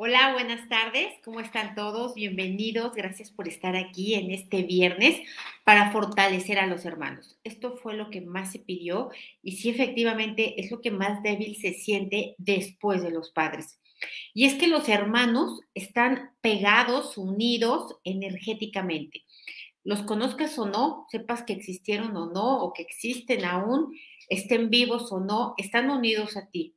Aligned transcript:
Hola, 0.00 0.32
buenas 0.32 0.68
tardes. 0.68 1.12
¿Cómo 1.24 1.40
están 1.40 1.74
todos? 1.74 2.14
Bienvenidos. 2.14 2.94
Gracias 2.94 3.32
por 3.32 3.48
estar 3.48 3.74
aquí 3.74 4.14
en 4.14 4.30
este 4.30 4.62
viernes 4.62 5.20
para 5.64 5.90
fortalecer 5.90 6.60
a 6.60 6.68
los 6.68 6.84
hermanos. 6.84 7.36
Esto 7.42 7.76
fue 7.78 7.94
lo 7.94 8.08
que 8.08 8.20
más 8.20 8.52
se 8.52 8.60
pidió 8.60 9.10
y 9.42 9.56
sí, 9.56 9.70
efectivamente, 9.70 10.60
es 10.60 10.70
lo 10.70 10.80
que 10.80 10.92
más 10.92 11.20
débil 11.24 11.56
se 11.56 11.74
siente 11.74 12.36
después 12.38 13.02
de 13.02 13.10
los 13.10 13.32
padres. 13.32 13.80
Y 14.34 14.44
es 14.44 14.54
que 14.54 14.68
los 14.68 14.88
hermanos 14.88 15.62
están 15.74 16.30
pegados, 16.42 17.18
unidos 17.18 17.96
energéticamente. 18.04 19.24
Los 19.82 20.02
conozcas 20.02 20.56
o 20.60 20.66
no, 20.66 21.06
sepas 21.10 21.42
que 21.42 21.54
existieron 21.54 22.16
o 22.16 22.30
no, 22.30 22.62
o 22.62 22.72
que 22.72 22.82
existen 22.82 23.44
aún, 23.44 23.98
estén 24.28 24.70
vivos 24.70 25.10
o 25.10 25.18
no, 25.18 25.54
están 25.56 25.90
unidos 25.90 26.36
a 26.36 26.48
ti 26.50 26.76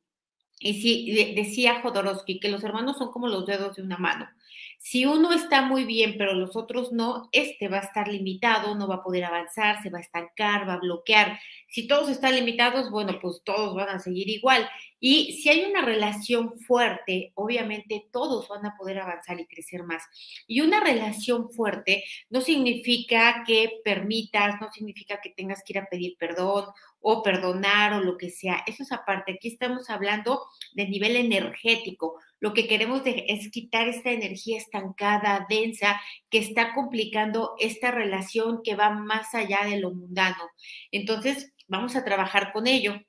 y 0.61 0.81
sí, 0.81 1.33
decía 1.35 1.81
Jodorowsky 1.81 2.39
que 2.39 2.49
los 2.49 2.63
hermanos 2.63 2.97
son 2.97 3.11
como 3.11 3.27
los 3.27 3.45
dedos 3.45 3.75
de 3.75 3.81
una 3.81 3.97
mano. 3.97 4.29
Si 4.77 5.05
uno 5.05 5.31
está 5.31 5.61
muy 5.61 5.85
bien, 5.85 6.15
pero 6.17 6.33
los 6.33 6.55
otros 6.55 6.91
no, 6.91 7.29
este 7.31 7.67
va 7.67 7.77
a 7.77 7.81
estar 7.81 8.07
limitado, 8.07 8.73
no 8.75 8.87
va 8.87 8.95
a 8.95 9.03
poder 9.03 9.23
avanzar, 9.25 9.81
se 9.83 9.89
va 9.89 9.99
a 9.99 10.01
estancar, 10.01 10.67
va 10.67 10.73
a 10.73 10.79
bloquear. 10.79 11.39
Si 11.67 11.87
todos 11.87 12.09
están 12.09 12.35
limitados, 12.35 12.89
bueno, 12.89 13.19
pues 13.21 13.41
todos 13.43 13.75
van 13.75 13.89
a 13.89 13.99
seguir 13.99 14.29
igual. 14.29 14.67
Y 15.03 15.41
si 15.41 15.49
hay 15.49 15.63
una 15.65 15.81
relación 15.81 16.59
fuerte, 16.59 17.31
obviamente 17.33 18.07
todos 18.11 18.47
van 18.47 18.65
a 18.67 18.77
poder 18.77 18.99
avanzar 18.99 19.39
y 19.39 19.47
crecer 19.47 19.83
más. 19.83 20.03
Y 20.45 20.61
una 20.61 20.79
relación 20.79 21.49
fuerte 21.49 22.03
no 22.29 22.39
significa 22.39 23.43
que 23.45 23.81
permitas, 23.83 24.61
no 24.61 24.71
significa 24.71 25.19
que 25.19 25.31
tengas 25.31 25.63
que 25.63 25.73
ir 25.73 25.79
a 25.79 25.87
pedir 25.87 26.15
perdón 26.19 26.65
o 26.99 27.23
perdonar 27.23 27.93
o 27.93 28.01
lo 28.01 28.15
que 28.15 28.29
sea. 28.29 28.63
Eso 28.67 28.83
es 28.83 28.91
aparte. 28.91 29.33
Aquí 29.33 29.47
estamos 29.47 29.89
hablando 29.89 30.45
de 30.73 30.87
nivel 30.87 31.15
energético. 31.15 32.19
Lo 32.39 32.53
que 32.53 32.67
queremos 32.67 33.01
es 33.05 33.49
quitar 33.49 33.87
esta 33.87 34.11
energía 34.11 34.59
estancada, 34.59 35.47
densa, 35.49 35.99
que 36.29 36.37
está 36.37 36.73
complicando 36.73 37.55
esta 37.59 37.89
relación 37.89 38.61
que 38.63 38.75
va 38.75 38.91
más 38.91 39.33
allá 39.33 39.65
de 39.65 39.79
lo 39.79 39.91
mundano. 39.91 40.49
Entonces, 40.91 41.53
vamos 41.67 41.95
a 41.95 42.05
trabajar 42.05 42.51
con 42.53 42.67
ello. 42.67 43.01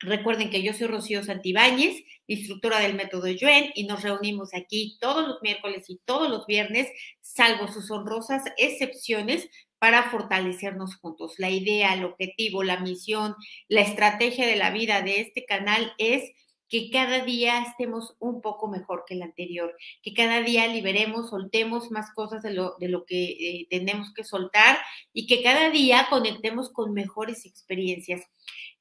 Recuerden 0.00 0.50
que 0.50 0.62
yo 0.62 0.72
soy 0.74 0.88
Rocío 0.88 1.24
Santibáñez, 1.24 2.04
instructora 2.26 2.80
del 2.80 2.94
método 2.94 3.28
Yuen, 3.28 3.72
y 3.74 3.84
nos 3.84 4.02
reunimos 4.02 4.54
aquí 4.54 4.98
todos 5.00 5.26
los 5.26 5.38
miércoles 5.42 5.84
y 5.88 5.98
todos 6.04 6.28
los 6.28 6.46
viernes, 6.46 6.88
salvo 7.20 7.68
sus 7.68 7.90
honrosas 7.90 8.42
excepciones, 8.56 9.48
para 9.78 10.10
fortalecernos 10.10 10.96
juntos. 10.96 11.34
La 11.38 11.50
idea, 11.50 11.94
el 11.94 12.04
objetivo, 12.04 12.62
la 12.62 12.80
misión, 12.80 13.34
la 13.68 13.82
estrategia 13.82 14.46
de 14.46 14.56
la 14.56 14.70
vida 14.70 15.02
de 15.02 15.20
este 15.20 15.44
canal 15.44 15.92
es 15.98 16.32
que 16.68 16.90
cada 16.90 17.24
día 17.24 17.62
estemos 17.62 18.16
un 18.18 18.40
poco 18.40 18.68
mejor 18.68 19.04
que 19.06 19.14
el 19.14 19.22
anterior, 19.22 19.76
que 20.02 20.14
cada 20.14 20.42
día 20.42 20.66
liberemos, 20.66 21.30
soltemos 21.30 21.90
más 21.92 22.12
cosas 22.12 22.42
de 22.42 22.52
lo, 22.52 22.74
de 22.80 22.88
lo 22.88 23.04
que 23.04 23.24
eh, 23.24 23.66
tenemos 23.70 24.12
que 24.12 24.24
soltar 24.24 24.78
y 25.12 25.26
que 25.26 25.42
cada 25.42 25.70
día 25.70 26.08
conectemos 26.10 26.72
con 26.72 26.92
mejores 26.92 27.46
experiencias. 27.46 28.22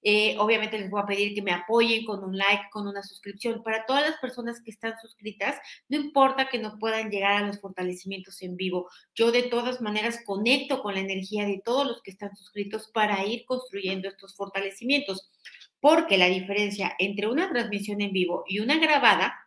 Eh, 0.07 0.35
obviamente 0.37 0.77
les 0.77 0.91
voy 0.91 1.01
a 1.01 1.07
pedir 1.07 1.33
que 1.33 1.41
me 1.41 1.51
apoyen 1.51 2.05
con 2.05 2.23
un 2.23 2.37
like, 2.37 2.69
con 2.69 2.87
una 2.87 3.01
suscripción. 3.01 3.63
Para 3.63 3.87
todas 3.87 4.07
las 4.07 4.19
personas 4.19 4.61
que 4.61 4.69
están 4.69 4.93
suscritas, 5.01 5.59
no 5.89 5.97
importa 5.97 6.47
que 6.47 6.59
no 6.59 6.77
puedan 6.77 7.09
llegar 7.09 7.43
a 7.43 7.47
los 7.47 7.59
fortalecimientos 7.59 8.39
en 8.43 8.55
vivo. 8.55 8.87
Yo 9.15 9.31
de 9.31 9.41
todas 9.41 9.81
maneras 9.81 10.19
conecto 10.23 10.83
con 10.83 10.93
la 10.93 10.99
energía 10.99 11.45
de 11.45 11.59
todos 11.65 11.87
los 11.87 12.03
que 12.03 12.11
están 12.11 12.35
suscritos 12.35 12.87
para 12.93 13.25
ir 13.25 13.45
construyendo 13.45 14.07
estos 14.07 14.35
fortalecimientos. 14.35 15.31
Porque 15.79 16.19
la 16.19 16.27
diferencia 16.27 16.95
entre 16.99 17.27
una 17.27 17.49
transmisión 17.49 17.99
en 18.01 18.11
vivo 18.11 18.43
y 18.47 18.59
una 18.59 18.77
grabada 18.77 19.44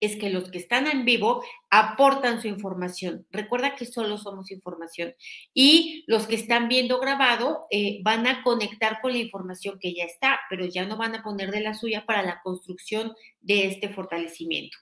es 0.00 0.16
que 0.16 0.30
los 0.30 0.50
que 0.50 0.58
están 0.58 0.86
en 0.86 1.04
vivo 1.04 1.42
aportan 1.70 2.40
su 2.40 2.48
información. 2.48 3.26
Recuerda 3.30 3.74
que 3.74 3.86
solo 3.86 4.18
somos 4.18 4.50
información. 4.50 5.14
Y 5.54 6.04
los 6.06 6.26
que 6.26 6.34
están 6.34 6.68
viendo 6.68 7.00
grabado 7.00 7.66
eh, 7.70 8.00
van 8.02 8.26
a 8.26 8.42
conectar 8.42 9.00
con 9.00 9.12
la 9.12 9.18
información 9.18 9.78
que 9.80 9.94
ya 9.94 10.04
está, 10.04 10.40
pero 10.50 10.66
ya 10.66 10.84
no 10.84 10.96
van 10.96 11.14
a 11.14 11.22
poner 11.22 11.50
de 11.50 11.60
la 11.60 11.74
suya 11.74 12.04
para 12.06 12.22
la 12.22 12.40
construcción 12.42 13.14
de 13.40 13.66
este 13.66 13.88
fortalecimiento. 13.88 14.76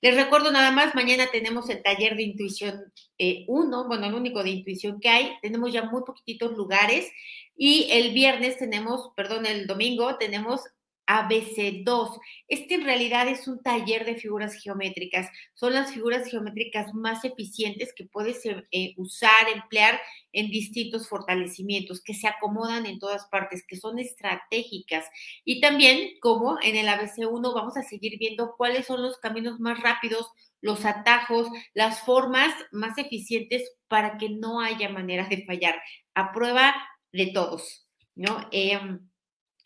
Les 0.00 0.14
recuerdo 0.14 0.50
nada 0.52 0.70
más, 0.70 0.94
mañana 0.94 1.26
tenemos 1.30 1.68
el 1.70 1.82
taller 1.82 2.16
de 2.16 2.22
intuición 2.22 2.74
1, 2.78 2.84
eh, 3.18 3.44
bueno, 3.86 4.06
el 4.06 4.14
único 4.14 4.42
de 4.42 4.50
intuición 4.50 5.00
que 5.00 5.08
hay. 5.08 5.32
Tenemos 5.42 5.72
ya 5.72 5.84
muy 5.84 6.02
poquititos 6.02 6.52
lugares. 6.52 7.10
Y 7.56 7.88
el 7.90 8.12
viernes 8.12 8.58
tenemos, 8.58 9.10
perdón, 9.16 9.46
el 9.46 9.66
domingo 9.66 10.16
tenemos 10.18 10.60
ABC2. 11.06 12.18
Este 12.48 12.74
en 12.74 12.84
realidad 12.84 13.28
es 13.28 13.46
un 13.48 13.62
taller 13.62 14.04
de 14.04 14.16
figuras 14.16 14.54
geométricas. 14.54 15.28
Son 15.54 15.72
las 15.72 15.92
figuras 15.92 16.28
geométricas 16.28 16.94
más 16.94 17.24
eficientes 17.24 17.92
que 17.94 18.04
puedes 18.04 18.44
eh, 18.44 18.94
usar, 18.96 19.48
emplear 19.54 20.00
en 20.32 20.50
distintos 20.50 21.08
fortalecimientos, 21.08 22.02
que 22.02 22.14
se 22.14 22.28
acomodan 22.28 22.86
en 22.86 22.98
todas 22.98 23.26
partes, 23.26 23.64
que 23.66 23.76
son 23.76 23.98
estratégicas. 23.98 25.04
Y 25.44 25.60
también, 25.60 26.10
como 26.20 26.58
en 26.62 26.76
el 26.76 26.88
ABC1, 26.88 27.54
vamos 27.54 27.76
a 27.76 27.82
seguir 27.82 28.18
viendo 28.18 28.54
cuáles 28.56 28.86
son 28.86 29.02
los 29.02 29.18
caminos 29.18 29.60
más 29.60 29.80
rápidos, 29.80 30.28
los 30.60 30.84
atajos, 30.84 31.48
las 31.74 32.00
formas 32.00 32.52
más 32.72 32.98
eficientes 32.98 33.70
para 33.88 34.18
que 34.18 34.28
no 34.28 34.60
haya 34.60 34.88
manera 34.88 35.26
de 35.28 35.44
fallar. 35.44 35.76
A 36.14 36.32
prueba 36.32 36.74
de 37.12 37.26
todos, 37.28 37.86
¿no? 38.14 38.48
Em, 38.52 39.08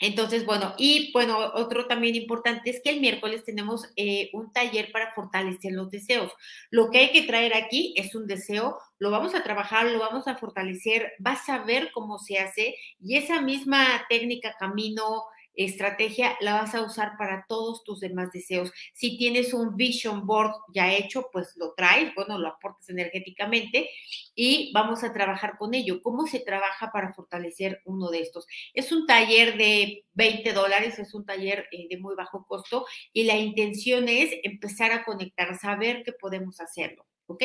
entonces, 0.00 0.46
bueno, 0.46 0.74
y 0.78 1.12
bueno, 1.12 1.38
otro 1.54 1.86
también 1.86 2.14
importante 2.14 2.70
es 2.70 2.80
que 2.82 2.88
el 2.88 3.00
miércoles 3.00 3.44
tenemos 3.44 3.86
eh, 3.96 4.30
un 4.32 4.50
taller 4.50 4.90
para 4.92 5.12
fortalecer 5.12 5.72
los 5.72 5.90
deseos. 5.90 6.32
Lo 6.70 6.90
que 6.90 6.98
hay 6.98 7.12
que 7.12 7.22
traer 7.22 7.54
aquí 7.54 7.92
es 7.96 8.14
un 8.14 8.26
deseo, 8.26 8.78
lo 8.98 9.10
vamos 9.10 9.34
a 9.34 9.42
trabajar, 9.42 9.86
lo 9.90 9.98
vamos 9.98 10.26
a 10.26 10.36
fortalecer, 10.36 11.12
vas 11.18 11.46
a 11.50 11.58
ver 11.64 11.90
cómo 11.92 12.18
se 12.18 12.38
hace 12.38 12.76
y 12.98 13.16
esa 13.16 13.42
misma 13.42 14.06
técnica, 14.08 14.56
camino, 14.58 15.24
estrategia 15.54 16.36
la 16.40 16.54
vas 16.54 16.74
a 16.74 16.82
usar 16.82 17.16
para 17.18 17.44
todos 17.48 17.84
tus 17.84 18.00
demás 18.00 18.32
deseos. 18.32 18.72
Si 18.92 19.18
tienes 19.18 19.52
un 19.52 19.76
vision 19.76 20.26
board 20.26 20.52
ya 20.74 20.92
hecho, 20.92 21.28
pues 21.32 21.54
lo 21.56 21.74
traes, 21.74 22.14
bueno, 22.14 22.38
lo 22.38 22.48
aportas 22.48 22.88
energéticamente 22.88 23.90
y 24.34 24.72
vamos 24.72 25.04
a 25.04 25.12
trabajar 25.12 25.58
con 25.58 25.74
ello. 25.74 26.00
¿Cómo 26.02 26.26
se 26.26 26.40
trabaja 26.40 26.90
para 26.92 27.12
fortalecer 27.12 27.80
uno 27.84 28.10
de 28.10 28.20
estos? 28.20 28.46
Es 28.74 28.92
un 28.92 29.06
taller 29.06 29.56
de 29.56 30.04
20 30.14 30.52
dólares, 30.52 30.98
es 30.98 31.14
un 31.14 31.26
taller 31.26 31.66
eh, 31.72 31.86
de 31.88 31.98
muy 31.98 32.14
bajo 32.14 32.46
costo 32.46 32.86
y 33.12 33.24
la 33.24 33.36
intención 33.36 34.08
es 34.08 34.30
empezar 34.42 34.92
a 34.92 35.04
conectar, 35.04 35.58
saber 35.58 36.02
que 36.04 36.12
podemos 36.12 36.60
hacerlo, 36.60 37.06
¿ok? 37.26 37.42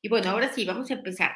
Y 0.00 0.08
bueno, 0.08 0.30
ahora 0.30 0.52
sí, 0.52 0.64
vamos 0.64 0.90
a 0.90 0.94
empezar. 0.94 1.32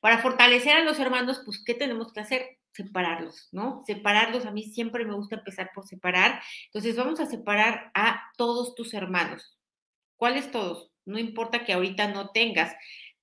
Para 0.00 0.18
fortalecer 0.18 0.76
a 0.76 0.84
los 0.84 0.98
hermanos, 0.98 1.42
pues, 1.44 1.62
¿qué 1.64 1.74
tenemos 1.74 2.12
que 2.12 2.20
hacer? 2.20 2.58
Separarlos, 2.74 3.48
¿no? 3.52 3.82
Separarlos, 3.86 4.46
a 4.46 4.50
mí 4.50 4.64
siempre 4.64 5.04
me 5.04 5.14
gusta 5.14 5.36
empezar 5.36 5.70
por 5.74 5.86
separar. 5.86 6.42
Entonces, 6.66 6.96
vamos 6.96 7.20
a 7.20 7.26
separar 7.26 7.90
a 7.94 8.20
todos 8.36 8.74
tus 8.74 8.94
hermanos. 8.94 9.56
¿Cuáles 10.16 10.50
todos? 10.50 10.90
No 11.04 11.18
importa 11.18 11.64
que 11.64 11.72
ahorita 11.72 12.08
no 12.08 12.30
tengas. 12.30 12.74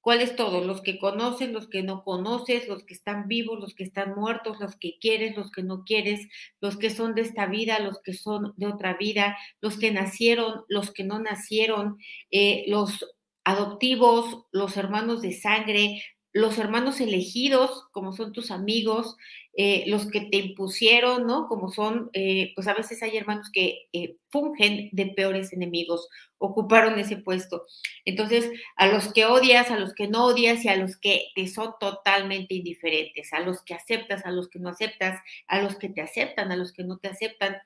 ¿Cuáles 0.01 0.35
todos? 0.35 0.65
Los 0.65 0.81
que 0.81 0.97
conoces, 0.97 1.51
los 1.51 1.67
que 1.67 1.83
no 1.83 2.03
conoces, 2.03 2.67
los 2.67 2.83
que 2.83 2.95
están 2.95 3.27
vivos, 3.27 3.59
los 3.59 3.75
que 3.75 3.83
están 3.83 4.15
muertos, 4.15 4.59
los 4.59 4.75
que 4.75 4.97
quieres, 4.99 5.37
los 5.37 5.51
que 5.51 5.61
no 5.61 5.83
quieres, 5.83 6.27
los 6.59 6.77
que 6.77 6.89
son 6.89 7.13
de 7.13 7.21
esta 7.21 7.45
vida, 7.45 7.79
los 7.79 8.01
que 8.01 8.13
son 8.13 8.53
de 8.57 8.65
otra 8.65 8.95
vida, 8.95 9.37
los 9.61 9.77
que 9.77 9.91
nacieron, 9.91 10.63
los 10.69 10.91
que 10.91 11.03
no 11.03 11.19
nacieron, 11.19 11.97
eh, 12.31 12.63
los 12.67 13.05
adoptivos, 13.43 14.45
los 14.51 14.75
hermanos 14.75 15.21
de 15.21 15.33
sangre, 15.33 16.03
los 16.33 16.57
hermanos 16.57 17.01
elegidos, 17.01 17.87
como 17.91 18.13
son 18.13 18.31
tus 18.31 18.51
amigos, 18.51 19.17
eh, 19.53 19.83
los 19.87 20.09
que 20.09 20.21
te 20.21 20.37
impusieron, 20.37 21.27
¿no? 21.27 21.47
Como 21.47 21.69
son, 21.69 22.09
eh, 22.13 22.53
pues 22.55 22.67
a 22.67 22.73
veces 22.73 23.03
hay 23.03 23.17
hermanos 23.17 23.49
que 23.51 23.89
eh, 23.91 24.15
fungen 24.29 24.89
de 24.93 25.07
peores 25.07 25.51
enemigos, 25.51 26.07
ocuparon 26.37 26.97
ese 26.97 27.17
puesto. 27.17 27.65
Entonces, 28.05 28.49
a 28.77 28.87
los 28.87 29.11
que 29.13 29.25
odias, 29.25 29.69
a 29.69 29.77
los 29.77 29.93
que 29.93 30.07
no 30.07 30.25
odias 30.25 30.63
y 30.63 30.69
a 30.69 30.77
los 30.77 30.97
que 30.97 31.27
te 31.35 31.47
son 31.47 31.73
totalmente 31.79 32.55
indiferentes, 32.55 33.33
a 33.33 33.41
los 33.41 33.61
que 33.61 33.73
aceptas, 33.73 34.25
a 34.25 34.31
los 34.31 34.47
que 34.49 34.59
no 34.59 34.69
aceptas, 34.69 35.19
a 35.47 35.61
los 35.61 35.75
que 35.75 35.89
te 35.89 36.01
aceptan, 36.01 36.51
a 36.51 36.55
los 36.55 36.71
que 36.71 36.83
no 36.83 36.97
te 36.97 37.09
aceptan 37.09 37.57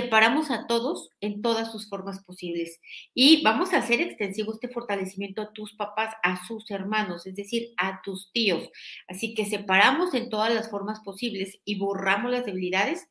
separamos 0.00 0.52
a 0.52 0.68
todos 0.68 1.10
en 1.20 1.42
todas 1.42 1.72
sus 1.72 1.88
formas 1.88 2.22
posibles 2.22 2.80
y 3.14 3.42
vamos 3.42 3.72
a 3.72 3.78
hacer 3.78 4.00
extensivo 4.00 4.52
este 4.52 4.68
fortalecimiento 4.68 5.42
a 5.42 5.52
tus 5.52 5.74
papás, 5.74 6.14
a 6.22 6.46
sus 6.46 6.70
hermanos, 6.70 7.26
es 7.26 7.34
decir, 7.34 7.70
a 7.76 8.00
tus 8.02 8.30
tíos. 8.30 8.70
Así 9.08 9.34
que 9.34 9.44
separamos 9.44 10.14
en 10.14 10.30
todas 10.30 10.54
las 10.54 10.70
formas 10.70 11.00
posibles 11.00 11.58
y 11.64 11.78
borramos 11.78 12.30
las 12.30 12.46
debilidades 12.46 13.08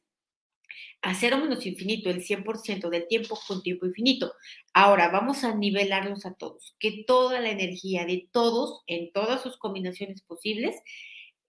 a 1.01 1.13
cero 1.13 1.39
menos 1.39 1.65
infinito, 1.65 2.09
el 2.09 2.23
100% 2.23 2.89
del 2.89 3.07
tiempo 3.09 3.37
con 3.45 3.61
tiempo 3.61 3.85
infinito. 3.85 4.33
Ahora 4.73 5.09
vamos 5.09 5.43
a 5.43 5.53
nivelarlos 5.53 6.25
a 6.25 6.35
todos, 6.35 6.73
que 6.79 7.03
toda 7.05 7.41
la 7.41 7.49
energía 7.49 8.05
de 8.05 8.29
todos, 8.31 8.83
en 8.87 9.11
todas 9.11 9.41
sus 9.43 9.57
combinaciones 9.57 10.21
posibles, 10.21 10.75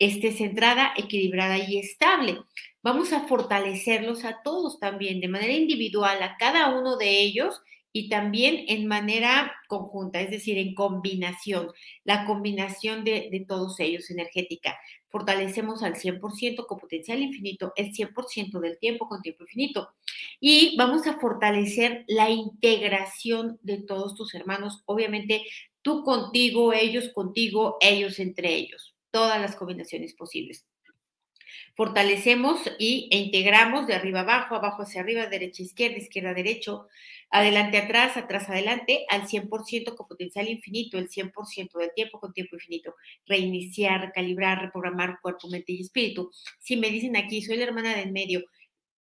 esté 0.00 0.32
centrada, 0.32 0.92
equilibrada 0.96 1.58
y 1.58 1.78
estable. 1.78 2.38
Vamos 2.82 3.12
a 3.12 3.26
fortalecerlos 3.26 4.24
a 4.24 4.40
todos 4.42 4.78
también, 4.78 5.20
de 5.20 5.28
manera 5.28 5.52
individual, 5.52 6.22
a 6.22 6.36
cada 6.36 6.78
uno 6.78 6.96
de 6.96 7.20
ellos 7.20 7.60
y 7.92 8.08
también 8.08 8.66
en 8.68 8.86
manera 8.86 9.52
conjunta, 9.66 10.20
es 10.20 10.30
decir, 10.30 10.58
en 10.58 10.74
combinación, 10.74 11.72
la 12.04 12.24
combinación 12.24 13.02
de, 13.02 13.44
todos 13.48 13.80
ellos 13.80 14.10
energética. 14.10 14.78
Fortalecemos 15.08 15.82
al 15.82 15.94
100% 15.94 16.66
con 16.66 16.78
potencial 16.78 17.20
infinito 17.20 17.72
el 17.74 17.92
100% 17.92 18.60
del 18.60 18.78
tiempo 18.78 19.08
con 19.08 19.22
tiempo 19.22 19.42
infinito. 19.42 19.88
Y 20.38 20.76
vamos 20.76 21.06
a 21.08 21.18
fortalecer 21.18 22.04
la 22.06 22.30
integración 22.30 23.58
de 23.62 23.78
todos 23.78 24.14
tus 24.14 24.34
hermanos, 24.34 24.82
obviamente 24.86 25.42
tú 25.82 26.04
contigo, 26.04 26.72
ellos 26.72 27.10
contigo, 27.12 27.76
ellos 27.80 28.20
entre 28.20 28.54
ellos, 28.54 28.94
todas 29.10 29.40
las 29.40 29.56
combinaciones 29.56 30.14
posibles 30.14 30.64
fortalecemos 31.74 32.60
y, 32.78 33.08
e 33.10 33.18
integramos 33.18 33.86
de 33.86 33.94
arriba 33.94 34.20
abajo, 34.20 34.54
abajo 34.54 34.82
hacia 34.82 35.00
arriba, 35.00 35.26
derecha 35.26 35.62
izquierda, 35.62 35.98
izquierda 35.98 36.34
derecho, 36.34 36.88
adelante 37.30 37.78
atrás, 37.78 38.16
atrás 38.16 38.48
adelante, 38.48 39.04
al 39.10 39.26
100% 39.26 39.94
con 39.94 40.08
potencial 40.08 40.48
infinito, 40.48 40.98
el 40.98 41.08
100% 41.08 41.78
del 41.78 41.92
tiempo 41.94 42.20
con 42.20 42.32
tiempo 42.32 42.56
infinito. 42.56 42.94
Reiniciar, 43.26 44.00
recalibrar, 44.00 44.60
reprogramar 44.62 45.18
cuerpo, 45.20 45.48
mente 45.48 45.72
y 45.72 45.80
espíritu. 45.82 46.30
Si 46.58 46.76
me 46.76 46.90
dicen 46.90 47.16
aquí, 47.16 47.42
soy 47.42 47.56
la 47.58 47.64
hermana 47.64 47.96
del 47.96 48.12
medio, 48.12 48.44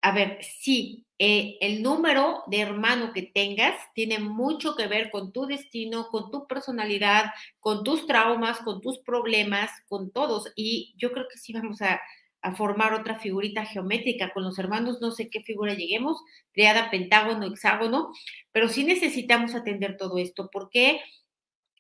a 0.07 0.13
ver, 0.13 0.39
sí, 0.45 1.05
eh, 1.19 1.59
el 1.61 1.83
número 1.83 2.45
de 2.47 2.61
hermano 2.61 3.13
que 3.13 3.23
tengas 3.23 3.75
tiene 3.93 4.21
mucho 4.21 4.77
que 4.77 4.87
ver 4.87 5.11
con 5.11 5.33
tu 5.33 5.47
destino, 5.47 6.09
con 6.11 6.31
tu 6.31 6.47
personalidad, 6.47 7.33
con 7.59 7.83
tus 7.83 8.07
traumas, 8.07 8.61
con 8.61 8.81
tus 8.81 8.99
problemas, 9.01 9.69
con 9.89 10.13
todos. 10.13 10.53
Y 10.55 10.95
yo 10.97 11.11
creo 11.11 11.27
que 11.29 11.39
sí 11.39 11.53
vamos 11.53 11.83
a 11.83 12.01
a 12.47 12.55
formar 12.55 12.95
otra 12.95 13.19
figurita 13.19 13.67
geométrica. 13.67 14.33
Con 14.33 14.45
los 14.45 14.57
hermanos, 14.61 14.99
no 15.01 15.11
sé 15.11 15.29
qué 15.29 15.41
figura 15.41 15.75
lleguemos, 15.75 16.23
triada, 16.53 16.91
pentágono, 16.91 17.45
hexágono, 17.45 18.13
pero 18.53 18.69
sí 18.69 18.85
necesitamos 18.85 19.57
atender 19.57 19.97
todo 19.97 20.19
esto. 20.19 20.49
Porque 20.53 21.01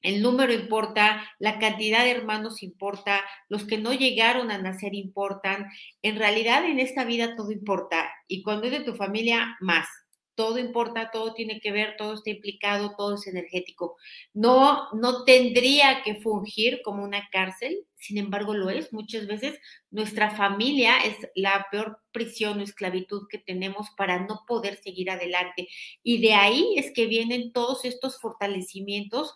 el 0.02 0.22
número 0.22 0.52
importa, 0.52 1.24
la 1.38 1.60
cantidad 1.60 2.02
de 2.02 2.10
hermanos 2.10 2.64
importa, 2.64 3.20
los 3.48 3.64
que 3.64 3.78
no 3.78 3.92
llegaron 3.92 4.50
a 4.50 4.58
nacer 4.58 4.94
importan. 4.94 5.68
En 6.02 6.16
realidad 6.16 6.64
en 6.64 6.80
esta 6.80 7.04
vida 7.04 7.36
todo 7.36 7.52
importa 7.52 8.10
y 8.26 8.42
cuando 8.42 8.66
es 8.66 8.72
de 8.72 8.80
tu 8.80 8.96
familia, 8.96 9.56
más 9.60 9.86
todo 10.36 10.58
importa, 10.58 11.10
todo 11.10 11.34
tiene 11.34 11.60
que 11.60 11.72
ver, 11.72 11.96
todo 11.96 12.14
está 12.14 12.30
implicado, 12.30 12.94
todo 12.96 13.16
es 13.16 13.26
energético. 13.26 13.96
No, 14.34 14.92
no 14.92 15.24
tendría 15.24 16.02
que 16.04 16.16
fungir 16.16 16.82
como 16.84 17.02
una 17.02 17.28
cárcel, 17.32 17.84
sin 17.96 18.18
embargo 18.18 18.54
lo 18.54 18.70
es. 18.70 18.92
Muchas 18.92 19.26
veces 19.26 19.58
nuestra 19.90 20.30
familia 20.30 20.98
es 20.98 21.16
la 21.34 21.66
peor 21.70 21.98
prisión 22.12 22.60
o 22.60 22.62
esclavitud 22.62 23.26
que 23.30 23.38
tenemos 23.38 23.88
para 23.96 24.26
no 24.26 24.44
poder 24.46 24.76
seguir 24.76 25.10
adelante. 25.10 25.68
Y 26.02 26.20
de 26.20 26.34
ahí 26.34 26.74
es 26.76 26.92
que 26.92 27.06
vienen 27.06 27.52
todos 27.52 27.84
estos 27.84 28.20
fortalecimientos 28.20 29.34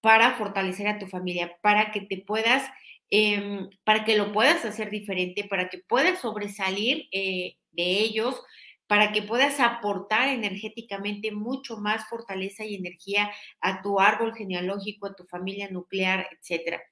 para 0.00 0.36
fortalecer 0.36 0.88
a 0.88 0.98
tu 0.98 1.06
familia, 1.06 1.56
para 1.62 1.92
que 1.92 2.00
te 2.00 2.18
puedas, 2.18 2.68
em, 3.10 3.68
para 3.84 4.04
que 4.04 4.16
lo 4.16 4.32
puedas 4.32 4.64
hacer 4.64 4.90
diferente, 4.90 5.44
para 5.44 5.68
que 5.68 5.78
puedas 5.78 6.20
sobresalir 6.20 7.08
eh, 7.12 7.56
de 7.72 8.00
ellos 8.00 8.42
para 8.90 9.12
que 9.12 9.22
puedas 9.22 9.60
aportar 9.60 10.30
energéticamente 10.30 11.30
mucho 11.30 11.76
más 11.76 12.08
fortaleza 12.08 12.64
y 12.64 12.74
energía 12.74 13.30
a 13.60 13.82
tu 13.82 14.00
árbol 14.00 14.34
genealógico, 14.34 15.06
a 15.06 15.14
tu 15.14 15.22
familia 15.22 15.68
nuclear, 15.70 16.26
etcétera. 16.32 16.82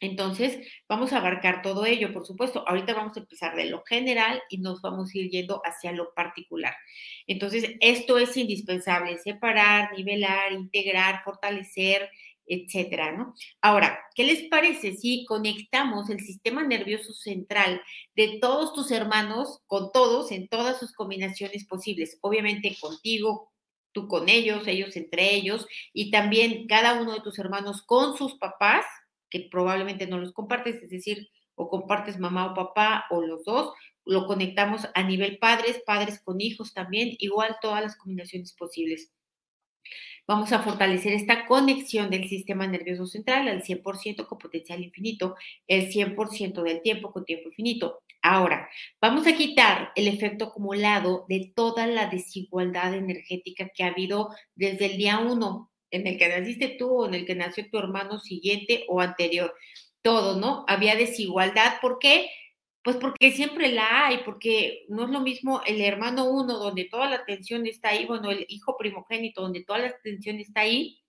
Entonces, 0.00 0.64
vamos 0.88 1.12
a 1.12 1.16
abarcar 1.16 1.60
todo 1.60 1.86
ello, 1.86 2.12
por 2.12 2.24
supuesto. 2.24 2.62
Ahorita 2.68 2.94
vamos 2.94 3.16
a 3.16 3.20
empezar 3.20 3.56
de 3.56 3.64
lo 3.64 3.82
general 3.82 4.44
y 4.48 4.58
nos 4.58 4.80
vamos 4.80 5.12
a 5.12 5.18
ir 5.18 5.28
yendo 5.28 5.60
hacia 5.64 5.90
lo 5.90 6.14
particular. 6.14 6.76
Entonces, 7.26 7.68
esto 7.80 8.16
es 8.18 8.36
indispensable, 8.36 9.18
separar, 9.18 9.90
nivelar, 9.92 10.52
integrar, 10.52 11.24
fortalecer, 11.24 12.10
etcétera, 12.46 13.12
¿no? 13.12 13.34
Ahora, 13.60 13.98
¿qué 14.14 14.24
les 14.24 14.48
parece 14.48 14.96
si 14.96 15.24
conectamos 15.24 16.10
el 16.10 16.20
sistema 16.20 16.62
nervioso 16.62 17.12
central 17.12 17.82
de 18.14 18.38
todos 18.40 18.72
tus 18.74 18.90
hermanos 18.90 19.60
con 19.66 19.92
todos 19.92 20.30
en 20.32 20.48
todas 20.48 20.78
sus 20.78 20.92
combinaciones 20.92 21.66
posibles? 21.66 22.18
Obviamente 22.20 22.76
contigo, 22.80 23.52
tú 23.92 24.08
con 24.08 24.28
ellos, 24.28 24.66
ellos 24.66 24.96
entre 24.96 25.34
ellos, 25.34 25.66
y 25.92 26.10
también 26.10 26.66
cada 26.66 27.00
uno 27.00 27.12
de 27.14 27.20
tus 27.20 27.38
hermanos 27.38 27.82
con 27.82 28.16
sus 28.16 28.34
papás, 28.38 28.84
que 29.30 29.48
probablemente 29.50 30.06
no 30.06 30.18
los 30.18 30.32
compartes, 30.32 30.82
es 30.82 30.90
decir, 30.90 31.28
o 31.54 31.68
compartes 31.68 32.18
mamá 32.18 32.46
o 32.52 32.54
papá 32.54 33.06
o 33.10 33.22
los 33.22 33.44
dos, 33.44 33.72
lo 34.04 34.26
conectamos 34.26 34.86
a 34.94 35.02
nivel 35.02 35.38
padres, 35.38 35.82
padres 35.86 36.20
con 36.22 36.40
hijos 36.40 36.74
también, 36.74 37.14
igual 37.18 37.56
todas 37.62 37.82
las 37.82 37.96
combinaciones 37.96 38.52
posibles. 38.52 39.12
Vamos 40.26 40.52
a 40.52 40.62
fortalecer 40.62 41.12
esta 41.12 41.46
conexión 41.46 42.08
del 42.08 42.28
sistema 42.28 42.66
nervioso 42.66 43.06
central 43.06 43.46
al 43.48 43.62
100% 43.62 44.26
con 44.26 44.38
potencial 44.38 44.82
infinito, 44.82 45.36
el 45.66 45.90
100% 45.90 46.62
del 46.62 46.80
tiempo 46.80 47.12
con 47.12 47.24
tiempo 47.24 47.48
infinito. 47.48 48.02
Ahora, 48.22 48.70
vamos 49.02 49.26
a 49.26 49.36
quitar 49.36 49.92
el 49.96 50.08
efecto 50.08 50.46
acumulado 50.46 51.26
de 51.28 51.52
toda 51.54 51.86
la 51.86 52.06
desigualdad 52.06 52.94
energética 52.94 53.68
que 53.68 53.84
ha 53.84 53.88
habido 53.88 54.30
desde 54.54 54.86
el 54.86 54.96
día 54.96 55.18
uno, 55.18 55.70
en 55.90 56.06
el 56.06 56.18
que 56.18 56.28
naciste 56.28 56.68
tú 56.78 56.88
o 57.02 57.06
en 57.06 57.14
el 57.14 57.26
que 57.26 57.34
nació 57.34 57.68
tu 57.70 57.78
hermano 57.78 58.18
siguiente 58.18 58.84
o 58.88 59.02
anterior. 59.02 59.54
Todo, 60.00 60.40
¿no? 60.40 60.64
Había 60.68 60.96
desigualdad. 60.96 61.74
¿Por 61.82 61.98
qué? 61.98 62.30
Pues 62.84 62.96
porque 62.98 63.32
siempre 63.32 63.72
la 63.72 64.06
hay, 64.06 64.18
porque 64.24 64.84
no 64.88 65.04
es 65.04 65.10
lo 65.10 65.20
mismo 65.20 65.62
el 65.66 65.80
hermano 65.80 66.26
uno 66.26 66.58
donde 66.58 66.84
toda 66.84 67.08
la 67.08 67.16
atención 67.16 67.66
está 67.66 67.88
ahí, 67.88 68.04
bueno, 68.04 68.30
el 68.30 68.44
hijo 68.48 68.76
primogénito 68.76 69.40
donde 69.40 69.64
toda 69.64 69.78
la 69.78 69.88
atención 69.88 70.38
está 70.38 70.60
ahí, 70.60 71.00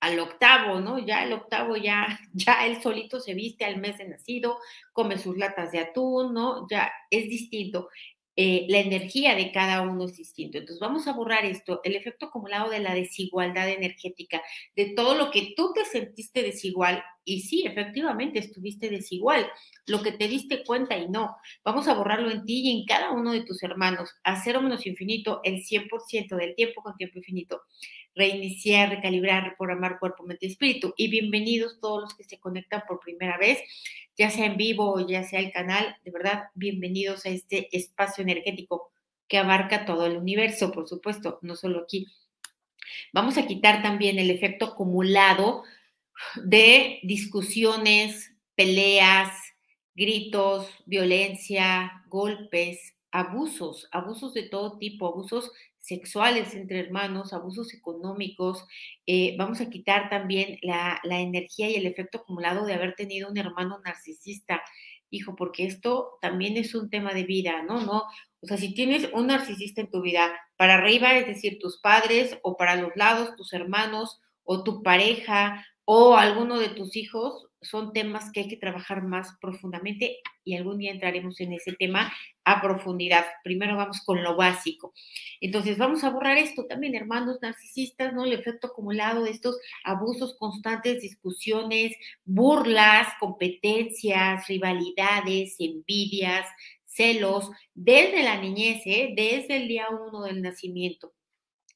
al 0.00 0.18
octavo, 0.18 0.80
¿no? 0.80 0.98
Ya 0.98 1.24
el 1.24 1.32
octavo 1.32 1.76
ya, 1.76 2.06
ya 2.32 2.66
él 2.66 2.82
solito 2.82 3.20
se 3.20 3.34
viste 3.34 3.64
al 3.64 3.78
mes 3.78 3.98
de 3.98 4.08
nacido, 4.08 4.58
come 4.92 5.18
sus 5.18 5.36
latas 5.36 5.72
de 5.72 5.80
atún, 5.80 6.32
¿no? 6.34 6.66
Ya 6.70 6.90
es 7.10 7.24
distinto. 7.28 7.88
Eh, 8.36 8.66
la 8.68 8.80
energía 8.80 9.34
de 9.34 9.50
cada 9.50 9.80
uno 9.80 10.04
es 10.04 10.16
distinto. 10.16 10.58
Entonces 10.58 10.80
vamos 10.80 11.08
a 11.08 11.12
borrar 11.12 11.46
esto, 11.46 11.80
el 11.84 11.96
efecto 11.96 12.26
acumulado 12.26 12.70
de 12.70 12.80
la 12.80 12.94
desigualdad 12.94 13.68
energética, 13.68 14.42
de 14.76 14.92
todo 14.94 15.14
lo 15.14 15.30
que 15.30 15.54
tú 15.56 15.72
te 15.74 15.84
sentiste 15.84 16.42
desigual 16.42 17.02
y 17.28 17.40
sí, 17.40 17.64
efectivamente 17.66 18.38
estuviste 18.38 18.88
desigual, 18.88 19.48
lo 19.86 20.00
que 20.00 20.12
te 20.12 20.28
diste 20.28 20.62
cuenta 20.64 20.96
y 20.96 21.08
no. 21.08 21.36
Vamos 21.64 21.88
a 21.88 21.94
borrarlo 21.94 22.30
en 22.30 22.44
ti 22.44 22.60
y 22.60 22.80
en 22.80 22.86
cada 22.86 23.10
uno 23.10 23.32
de 23.32 23.42
tus 23.42 23.64
hermanos, 23.64 24.14
a 24.22 24.40
cero 24.40 24.62
menos 24.62 24.86
infinito 24.86 25.40
el 25.42 25.64
100% 25.64 26.36
del 26.36 26.54
tiempo 26.54 26.82
con 26.82 26.96
tiempo 26.96 27.18
infinito. 27.18 27.62
Reiniciar, 28.16 28.90
recalibrar, 28.90 29.44
reprogramar 29.44 30.00
cuerpo, 30.00 30.24
mente 30.24 30.46
y 30.46 30.50
espíritu. 30.50 30.92
Y 30.96 31.08
bienvenidos 31.08 31.78
todos 31.78 32.00
los 32.00 32.14
que 32.16 32.24
se 32.24 32.40
conectan 32.40 32.82
por 32.88 32.98
primera 32.98 33.38
vez 33.38 33.60
ya 34.16 34.30
sea 34.30 34.46
en 34.46 34.56
vivo 34.56 34.94
o 34.94 35.06
ya 35.06 35.24
sea 35.24 35.40
el 35.40 35.52
canal, 35.52 35.96
de 36.04 36.10
verdad, 36.10 36.44
bienvenidos 36.54 37.26
a 37.26 37.28
este 37.28 37.68
espacio 37.76 38.22
energético 38.22 38.90
que 39.28 39.38
abarca 39.38 39.84
todo 39.84 40.06
el 40.06 40.16
universo, 40.16 40.72
por 40.72 40.88
supuesto, 40.88 41.38
no 41.42 41.54
solo 41.54 41.80
aquí. 41.80 42.06
Vamos 43.12 43.36
a 43.36 43.46
quitar 43.46 43.82
también 43.82 44.18
el 44.18 44.30
efecto 44.30 44.66
acumulado 44.66 45.64
de 46.36 47.00
discusiones, 47.02 48.32
peleas, 48.54 49.36
gritos, 49.94 50.68
violencia, 50.86 52.04
golpes, 52.08 52.94
abusos, 53.10 53.88
abusos 53.92 54.32
de 54.32 54.44
todo 54.44 54.78
tipo, 54.78 55.08
abusos 55.08 55.50
sexuales 55.86 56.54
entre 56.54 56.80
hermanos, 56.80 57.32
abusos 57.32 57.72
económicos. 57.74 58.66
Eh, 59.06 59.36
vamos 59.38 59.60
a 59.60 59.70
quitar 59.70 60.10
también 60.10 60.58
la, 60.62 61.00
la, 61.04 61.20
energía 61.20 61.70
y 61.70 61.76
el 61.76 61.86
efecto 61.86 62.18
acumulado 62.18 62.66
de 62.66 62.74
haber 62.74 62.94
tenido 62.96 63.30
un 63.30 63.38
hermano 63.38 63.78
narcisista, 63.84 64.62
hijo, 65.10 65.36
porque 65.36 65.64
esto 65.64 66.18
también 66.20 66.56
es 66.56 66.74
un 66.74 66.90
tema 66.90 67.14
de 67.14 67.24
vida, 67.24 67.62
¿no? 67.62 67.80
¿no? 67.80 68.02
O 68.40 68.46
sea, 68.46 68.56
si 68.56 68.74
tienes 68.74 69.08
un 69.12 69.28
narcisista 69.28 69.80
en 69.80 69.90
tu 69.90 70.02
vida, 70.02 70.36
para 70.56 70.74
arriba, 70.74 71.16
es 71.16 71.26
decir, 71.26 71.58
tus 71.60 71.80
padres, 71.80 72.38
o 72.42 72.56
para 72.56 72.76
los 72.76 72.90
lados, 72.96 73.36
tus 73.36 73.52
hermanos, 73.52 74.20
o 74.42 74.64
tu 74.64 74.82
pareja, 74.82 75.64
o 75.84 76.16
alguno 76.16 76.58
de 76.58 76.68
tus 76.68 76.96
hijos, 76.96 77.45
son 77.62 77.92
temas 77.92 78.30
que 78.32 78.40
hay 78.40 78.48
que 78.48 78.56
trabajar 78.56 79.02
más 79.02 79.36
profundamente 79.40 80.18
y 80.44 80.54
algún 80.56 80.78
día 80.78 80.92
entraremos 80.92 81.40
en 81.40 81.52
ese 81.52 81.72
tema 81.72 82.12
a 82.44 82.60
profundidad. 82.60 83.24
Primero 83.42 83.76
vamos 83.76 84.00
con 84.04 84.22
lo 84.22 84.36
básico. 84.36 84.94
Entonces 85.40 85.78
vamos 85.78 86.04
a 86.04 86.10
borrar 86.10 86.38
esto 86.38 86.66
también, 86.66 86.94
hermanos 86.94 87.38
narcisistas, 87.42 88.12
¿no? 88.12 88.24
El 88.24 88.32
efecto 88.32 88.68
acumulado 88.68 89.24
de 89.24 89.30
estos 89.30 89.58
abusos 89.84 90.36
constantes, 90.38 91.00
discusiones, 91.00 91.96
burlas, 92.24 93.08
competencias, 93.18 94.46
rivalidades, 94.46 95.56
envidias, 95.58 96.46
celos, 96.84 97.50
desde 97.74 98.22
la 98.22 98.40
niñez, 98.40 98.82
¿eh? 98.86 99.12
desde 99.16 99.56
el 99.56 99.68
día 99.68 99.86
uno 99.90 100.22
del 100.22 100.42
nacimiento 100.42 101.12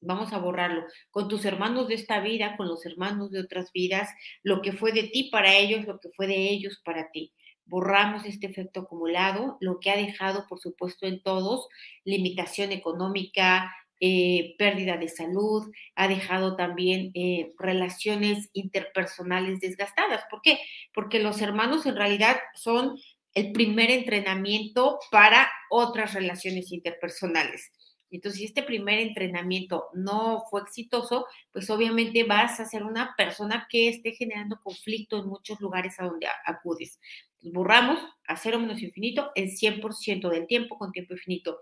vamos 0.01 0.33
a 0.33 0.39
borrarlo, 0.39 0.85
con 1.11 1.29
tus 1.29 1.45
hermanos 1.45 1.89
de 1.89 1.95
esta 1.95 2.21
vida, 2.21 2.57
con 2.57 2.69
los 2.69 2.85
hermanos 2.87 3.31
de 3.31 3.41
otras 3.41 3.73
vidas, 3.73 4.09
lo 4.43 4.63
que 4.63 4.73
fue 4.73 4.93
de 4.93 5.05
ti 5.05 5.29
para 5.31 5.57
ellos, 5.57 5.87
lo 5.87 5.99
que 5.99 6.11
fue 6.11 6.27
de 6.27 6.51
ellos 6.51 6.81
para 6.85 7.11
ti. 7.11 7.33
Borramos 7.67 8.25
este 8.25 8.47
efecto 8.47 8.81
acumulado, 8.81 9.57
lo 9.61 9.79
que 9.79 9.91
ha 9.91 9.97
dejado, 9.97 10.47
por 10.49 10.59
supuesto, 10.59 11.07
en 11.07 11.23
todos, 11.23 11.69
limitación 12.05 12.73
económica, 12.73 13.73
eh, 14.01 14.55
pérdida 14.59 14.97
de 14.97 15.09
salud, 15.09 15.71
ha 15.95 16.09
dejado 16.09 16.57
también 16.57 17.11
eh, 17.15 17.53
relaciones 17.59 18.49
interpersonales 18.55 19.61
desgastadas. 19.61 20.25
¿Por 20.31 20.41
qué? 20.41 20.59
Porque 20.95 21.19
los 21.21 21.43
hermanos 21.43 21.85
en 21.85 21.97
realidad 21.97 22.39
son 22.55 22.97
el 23.35 23.53
primer 23.53 23.91
entrenamiento 23.91 24.99
para 25.11 25.51
otras 25.71 26.15
relaciones 26.15 26.73
interpersonales. 26.73 27.71
Entonces, 28.11 28.41
si 28.41 28.47
este 28.47 28.63
primer 28.63 28.99
entrenamiento 28.99 29.87
no 29.95 30.45
fue 30.51 30.63
exitoso, 30.63 31.27
pues 31.53 31.71
obviamente 31.71 32.25
vas 32.25 32.61
a 32.61 32.67
ser 32.67 32.83
una 32.85 33.15
persona 33.17 33.67
que 33.71 33.89
esté 33.89 34.13
generando 34.13 34.61
conflicto 34.63 35.19
en 35.19 35.29
muchos 35.29 35.61
lugares 35.61 35.99
a 36.01 36.05
donde 36.07 36.27
acudes. 36.47 36.99
borramos 37.43 37.99
a 38.27 38.37
cero 38.37 38.59
menos 38.59 38.83
infinito 38.83 39.31
el 39.35 39.51
100% 39.51 40.29
del 40.29 40.47
tiempo 40.47 40.77
con 40.79 40.93
tiempo 40.93 41.15
infinito. 41.15 41.61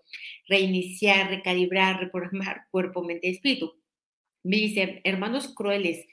Reiniciar, 0.49 1.31
recalibrar, 1.31 2.01
reprogramar 2.01 2.63
cuerpo, 2.71 3.03
mente 3.05 3.29
y 3.29 3.33
espíritu. 3.33 3.75
Me 4.43 4.57
dicen, 4.57 5.01
hermanos 5.05 5.49
crueles, 5.55 6.07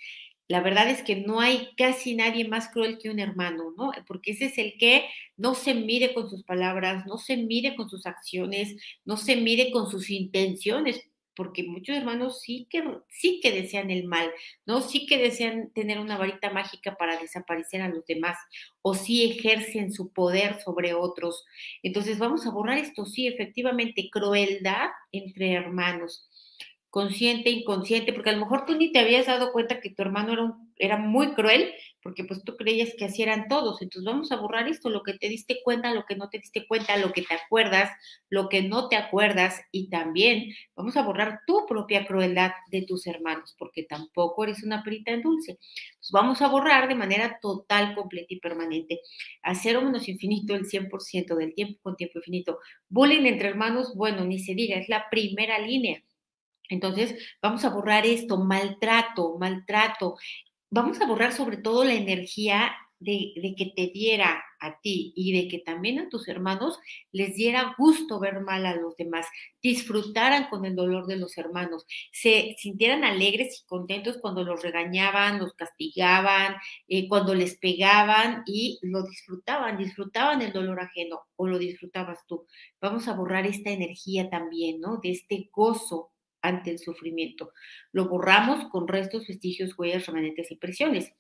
la 0.48 0.62
verdad 0.62 0.90
es 0.90 1.02
que 1.02 1.16
no 1.16 1.40
hay 1.40 1.70
casi 1.75 2.16
nadie 2.16 2.48
más 2.48 2.70
cruel 2.70 3.00
que 3.00 3.10
un 3.10 3.20
hermano, 3.20 3.74
¿no? 3.78 3.92
Porque 4.08 4.32
ese 4.32 4.46
es 4.46 4.58
el 4.58 4.75
que 4.78 5.06
no 5.38 5.56
se 5.56 5.74
mide 5.74 6.14
con 6.14 6.30
sus 6.30 6.44
palabras, 6.44 7.06
no 7.08 7.18
se 7.18 7.38
mide 7.38 7.75
con 7.75 7.90
sus 7.90 8.06
acciones, 8.06 8.75
no 9.06 9.18
se 9.18 9.38
mide 9.38 9.72
con 9.72 9.90
sus 9.90 10.10
intenciones, 10.12 11.02
porque 11.36 11.64
muchos 11.64 11.98
hermanos 11.98 12.42
sí 12.42 12.68
que, 12.70 12.84
sí 13.10 13.40
que 13.42 13.52
desean 13.52 13.90
el 13.90 14.06
mal, 14.06 14.32
¿no? 14.66 14.82
Sí 14.82 15.06
que 15.06 15.18
desean 15.18 15.72
tener 15.74 16.00
una 16.00 16.18
varita 16.18 16.52
mágica 16.52 16.96
para 16.96 17.20
desaparecer 17.20 17.82
a 17.82 17.90
los 17.90 18.06
demás, 18.06 18.38
o 18.82 18.94
sí 18.94 19.24
ejercen 19.24 19.92
su 19.92 20.14
poder 20.14 20.62
sobre 20.62 20.94
otros. 20.94 21.44
Entonces 21.84 22.20
vamos 22.20 22.46
a 22.46 22.52
borrar 22.52 22.78
esto, 22.78 23.06
sí, 23.06 23.28
efectivamente, 23.28 24.10
crueldad 24.12 24.90
entre 25.12 25.54
hermanos 25.54 26.30
consciente, 26.96 27.50
inconsciente, 27.50 28.14
porque 28.14 28.30
a 28.30 28.34
lo 28.34 28.40
mejor 28.40 28.64
tú 28.66 28.74
ni 28.78 28.94
te 28.94 29.00
habías 29.00 29.25
dado 29.25 29.52
cuenta 29.52 29.82
que 29.82 29.90
tu 29.90 30.02
hermano 30.02 30.32
era, 30.32 30.54
era 30.78 30.98
muy 30.98 31.34
cruel, 31.34 31.74
porque 32.02 32.24
pues 32.24 32.42
tú 32.46 32.56
creías 32.56 32.94
que 32.98 33.04
así 33.04 33.22
eran 33.22 33.50
todos. 33.50 33.82
Entonces 33.82 34.10
vamos 34.10 34.32
a 34.32 34.38
borrar 34.38 34.70
esto, 34.70 34.90
lo 34.90 35.04
que 35.04 35.12
te 35.16 35.28
diste 35.28 35.60
cuenta, 35.62 35.94
lo 35.94 36.06
que 36.06 36.16
no 36.16 36.30
te 36.30 36.40
diste 36.40 36.66
cuenta, 36.66 36.96
lo 36.96 37.12
que 37.12 37.24
te 37.24 37.34
acuerdas, 37.34 37.92
lo 38.30 38.48
que 38.48 38.62
no 38.64 38.88
te 38.88 38.96
acuerdas, 38.96 39.60
y 39.74 39.90
también 39.90 40.54
vamos 40.74 40.96
a 40.96 41.02
borrar 41.02 41.42
tu 41.46 41.66
propia 41.68 42.08
crueldad 42.08 42.52
de 42.72 42.84
tus 42.84 43.08
hermanos, 43.08 43.58
porque 43.60 43.84
tampoco 43.84 44.46
eres 44.46 44.64
una 44.64 44.82
perita 44.82 45.12
en 45.12 45.22
dulce. 45.22 45.60
Entonces 45.60 46.12
vamos 46.14 46.42
a 46.42 46.48
borrar 46.48 46.88
de 46.88 46.96
manera 46.96 47.40
total, 47.42 47.94
completa 47.94 48.28
y 48.30 48.40
permanente. 48.40 49.02
A 49.42 49.54
cero 49.54 49.82
menos 49.82 50.08
infinito 50.08 50.56
el 50.56 50.64
100% 50.66 51.36
del 51.36 51.54
tiempo 51.54 51.78
con 51.82 51.98
tiempo 51.98 52.20
infinito. 52.20 52.60
Bullying 52.88 53.25
entre 53.25 53.50
hermanos, 53.50 53.94
bueno, 53.98 54.24
ni 54.24 54.40
se 54.40 54.56
diga, 54.56 54.78
es 54.78 54.88
la 54.88 55.10
primera 55.10 55.60
línea 55.60 56.02
entonces, 56.69 57.15
vamos 57.41 57.65
a 57.65 57.69
borrar 57.69 58.05
esto, 58.05 58.38
maltrato, 58.38 59.38
maltrato. 59.38 60.17
Vamos 60.69 61.00
a 61.01 61.07
borrar 61.07 61.31
sobre 61.31 61.57
todo 61.57 61.84
la 61.84 61.93
energía 61.93 62.75
de, 63.00 63.53
que 63.57 63.74
te 63.75 63.88
diera 63.88 64.43
a 64.60 64.79
ti 64.81 65.13
y 65.15 65.34
de 65.34 65.48
que 65.48 65.60
también 65.60 66.00
a 66.00 66.10
tus 66.10 66.27
hermanos 66.27 66.79
les 67.12 67.36
diera 67.36 67.75
gusto 67.77 68.19
ver 68.19 68.41
mal 68.41 68.65
a 68.65 68.75
los 68.75 68.95
demás, 68.95 69.27
disfrutaran 69.62 70.48
con 70.50 70.65
el 70.65 70.75
dolor 70.75 71.05
de 71.05 71.17
los 71.17 71.38
hermanos, 71.38 71.86
se 72.12 72.55
sintieran 72.57 73.03
alegres 73.03 73.62
y 73.62 73.67
contentos 73.67 74.17
cuando 74.22 74.43
los 74.43 74.62
regañaban, 74.63 75.39
los 75.39 75.53
castigaban, 75.53 76.55
eh, 76.88 77.07
cuando 77.07 77.36
les 77.36 77.57
pegaban 77.57 78.43
y 78.45 78.79
lo 78.81 79.03
disfrutaban, 79.03 79.77
disfrutaban 79.77 80.41
el 80.41 80.53
dolor 80.53 80.79
ajeno 80.79 81.22
o 81.36 81.48
lo 81.48 81.60
disfrutabas 81.60 82.25
tú. 82.27 82.48
Vamos 82.81 83.07
a 83.07 83.13
borrar 83.13 83.45
esta 83.45 83.72
energía 83.72 84.29
también, 84.29 84.79
¿no? 84.79 85.00
De 85.01 85.12
este 85.12 85.50
gozo 85.51 86.12
ante 86.48 86.72
el 86.72 86.80
sufrimiento. 86.80 87.52
Lo 87.92 88.08
borramos 88.08 88.70
con 88.70 88.88
restos, 88.88 89.28
vestigios, 89.28 89.78
huellas, 89.78 90.06
remanentes 90.06 90.52
y 90.52 90.56
presiones. 90.56 91.14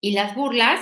Y 0.00 0.12
las 0.12 0.34
burlas, 0.34 0.80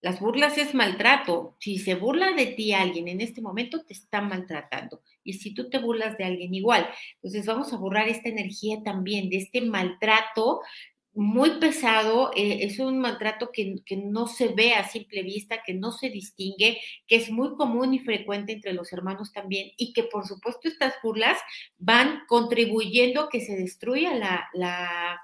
las 0.00 0.20
burlas 0.20 0.58
es 0.58 0.74
maltrato. 0.74 1.56
Si 1.60 1.78
se 1.78 1.94
burla 1.94 2.32
de 2.32 2.46
ti 2.46 2.72
alguien 2.72 3.08
en 3.08 3.20
este 3.20 3.40
momento, 3.40 3.84
te 3.84 3.94
está 3.94 4.20
maltratando. 4.20 5.02
Y 5.24 5.34
si 5.34 5.54
tú 5.54 5.70
te 5.70 5.78
burlas 5.78 6.16
de 6.18 6.24
alguien 6.24 6.54
igual. 6.54 6.88
Entonces 7.16 7.46
vamos 7.46 7.72
a 7.72 7.78
borrar 7.78 8.08
esta 8.08 8.28
energía 8.28 8.82
también 8.84 9.30
de 9.30 9.38
este 9.38 9.60
maltrato 9.62 10.60
muy 11.18 11.58
pesado, 11.58 12.30
eh, 12.36 12.58
es 12.60 12.78
un 12.78 13.00
maltrato 13.00 13.50
que, 13.52 13.76
no 13.96 14.28
se 14.28 14.48
ve 14.48 14.74
a 14.74 14.88
simple 14.88 15.24
vista, 15.24 15.64
que 15.66 15.74
no 15.74 15.90
se 15.90 16.10
distingue, 16.10 16.78
que 17.08 17.16
es 17.16 17.28
muy 17.28 17.56
común 17.56 17.92
y 17.92 17.98
frecuente 17.98 18.52
entre 18.52 18.72
los 18.72 18.92
hermanos 18.92 19.32
también, 19.32 19.72
y 19.76 19.92
que 19.92 20.04
por 20.04 20.28
supuesto 20.28 20.68
estas 20.68 20.94
burlas 21.02 21.36
van 21.76 22.20
contribuyendo 22.28 23.22
a 23.22 23.28
que 23.28 23.40
se 23.40 23.56
destruya 23.56 24.14
la 24.14 25.20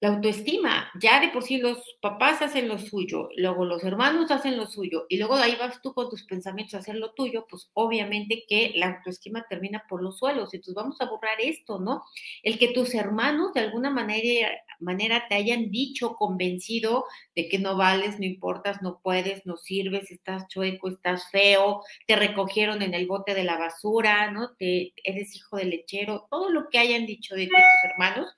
la 0.00 0.10
autoestima, 0.10 0.92
ya 1.00 1.20
de 1.20 1.28
por 1.28 1.42
sí 1.42 1.58
los 1.58 1.96
papás 2.00 2.40
hacen 2.40 2.68
lo 2.68 2.78
suyo, 2.78 3.30
luego 3.36 3.64
los 3.64 3.82
hermanos 3.82 4.30
hacen 4.30 4.56
lo 4.56 4.68
suyo 4.68 5.06
y 5.08 5.16
luego 5.16 5.36
de 5.36 5.42
ahí 5.42 5.56
vas 5.56 5.82
tú 5.82 5.92
con 5.92 6.08
tus 6.08 6.22
pensamientos 6.22 6.74
a 6.74 6.78
hacer 6.78 6.94
lo 6.94 7.14
tuyo, 7.14 7.46
pues 7.50 7.68
obviamente 7.74 8.44
que 8.48 8.74
la 8.76 8.96
autoestima 8.98 9.44
termina 9.48 9.84
por 9.88 10.00
los 10.00 10.18
suelos. 10.18 10.54
Entonces 10.54 10.74
vamos 10.74 11.00
a 11.00 11.06
borrar 11.06 11.40
esto, 11.40 11.80
¿no? 11.80 12.04
El 12.44 12.60
que 12.60 12.68
tus 12.68 12.94
hermanos 12.94 13.52
de 13.54 13.60
alguna 13.60 13.90
manera, 13.90 14.50
manera 14.78 15.26
te 15.28 15.34
hayan 15.34 15.72
dicho, 15.72 16.14
convencido 16.14 17.04
de 17.34 17.48
que 17.48 17.58
no 17.58 17.76
vales, 17.76 18.20
no 18.20 18.24
importas, 18.24 18.82
no 18.82 19.00
puedes, 19.02 19.46
no 19.46 19.56
sirves, 19.56 20.12
estás 20.12 20.46
chueco, 20.46 20.90
estás 20.90 21.28
feo, 21.32 21.82
te 22.06 22.14
recogieron 22.14 22.82
en 22.82 22.94
el 22.94 23.08
bote 23.08 23.34
de 23.34 23.42
la 23.42 23.58
basura, 23.58 24.30
¿no? 24.30 24.54
Te, 24.56 24.92
eres 25.02 25.34
hijo 25.34 25.56
de 25.56 25.64
lechero, 25.64 26.28
todo 26.30 26.50
lo 26.50 26.68
que 26.68 26.78
hayan 26.78 27.04
dicho 27.04 27.34
de 27.34 27.46
tus 27.48 27.90
hermanos 27.90 28.28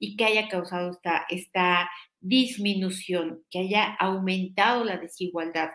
y 0.00 0.16
que 0.16 0.24
haya 0.24 0.48
causado 0.48 0.90
esta, 0.90 1.26
esta 1.28 1.88
disminución, 2.18 3.44
que 3.50 3.60
haya 3.60 3.94
aumentado 3.94 4.82
la 4.84 4.96
desigualdad. 4.96 5.70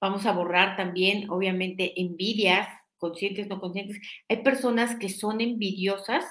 Vamos 0.00 0.24
a 0.26 0.32
borrar 0.32 0.76
también, 0.76 1.28
obviamente, 1.30 2.00
envidias, 2.00 2.68
conscientes, 2.98 3.48
no 3.48 3.58
conscientes. 3.60 3.98
Hay 4.28 4.42
personas 4.42 4.96
que 4.96 5.08
son 5.08 5.40
envidiosas 5.40 6.24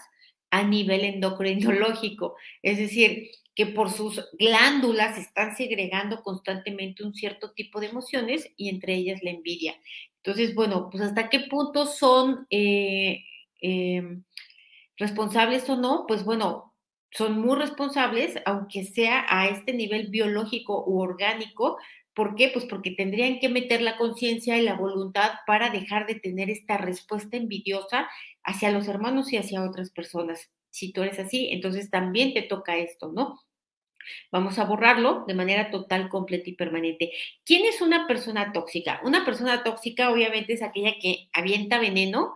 a 0.52 0.64
nivel 0.64 1.04
endocrinológico, 1.04 2.36
es 2.62 2.78
decir, 2.78 3.30
que 3.56 3.66
por 3.66 3.92
sus 3.92 4.22
glándulas 4.38 5.18
están 5.18 5.56
segregando 5.56 6.22
constantemente 6.22 7.04
un 7.04 7.14
cierto 7.14 7.52
tipo 7.54 7.80
de 7.80 7.88
emociones 7.88 8.52
y 8.58 8.70
entre 8.70 8.96
ellas 8.96 9.22
la 9.24 9.32
envidia. 9.32 9.76
Entonces, 10.18 10.56
bueno, 10.56 10.90
pues 10.90 11.04
hasta 11.04 11.30
qué 11.30 11.42
punto 11.42 11.86
son 11.86 12.48
eh, 12.50 13.24
em, 13.62 14.24
responsables 14.98 15.70
o 15.70 15.78
no, 15.78 16.06
pues 16.08 16.26
bueno, 16.26 16.75
son 17.18 17.40
muy 17.40 17.58
responsables, 17.58 18.36
aunque 18.46 18.84
sea 18.84 19.26
a 19.30 19.48
este 19.48 19.74
nivel 19.74 20.08
biológico 20.10 20.84
u 20.86 21.00
orgánico. 21.00 21.78
¿Por 22.14 22.36
qué? 22.36 22.50
Pues 22.54 22.66
porque 22.66 22.92
tendrían 22.92 23.40
que 23.40 23.50
meter 23.50 23.82
la 23.82 23.98
conciencia 23.98 24.58
y 24.58 24.62
la 24.62 24.76
voluntad 24.76 25.32
para 25.48 25.70
dejar 25.70 26.08
de 26.08 26.16
tener 26.16 26.50
esta 26.50 26.78
respuesta 26.78 27.38
envidiosa 27.38 28.10
hacia 28.44 28.72
los 28.72 28.88
hermanos 28.88 29.32
y 29.32 29.38
hacia 29.38 29.64
otras 29.64 29.92
personas. 29.92 30.52
Si 30.70 30.92
tú 30.92 31.04
eres 31.04 31.20
así, 31.20 31.50
entonces 31.52 31.90
también 31.90 32.34
te 32.34 32.42
toca 32.42 32.78
esto, 32.78 33.12
¿no? 33.12 33.40
Vamos 34.32 34.60
a 34.60 34.66
borrarlo 34.66 35.24
de 35.28 35.34
manera 35.34 35.72
total, 35.72 36.10
completa 36.10 36.50
y 36.50 36.54
permanente. 36.54 37.12
¿Quién 37.44 37.66
es 37.66 37.82
una 37.82 38.08
persona 38.08 38.52
tóxica? 38.52 39.00
Una 39.04 39.26
persona 39.26 39.64
tóxica 39.64 40.12
obviamente 40.12 40.54
es 40.54 40.62
aquella 40.62 40.94
que 41.02 41.30
avienta 41.34 41.80
veneno, 41.80 42.36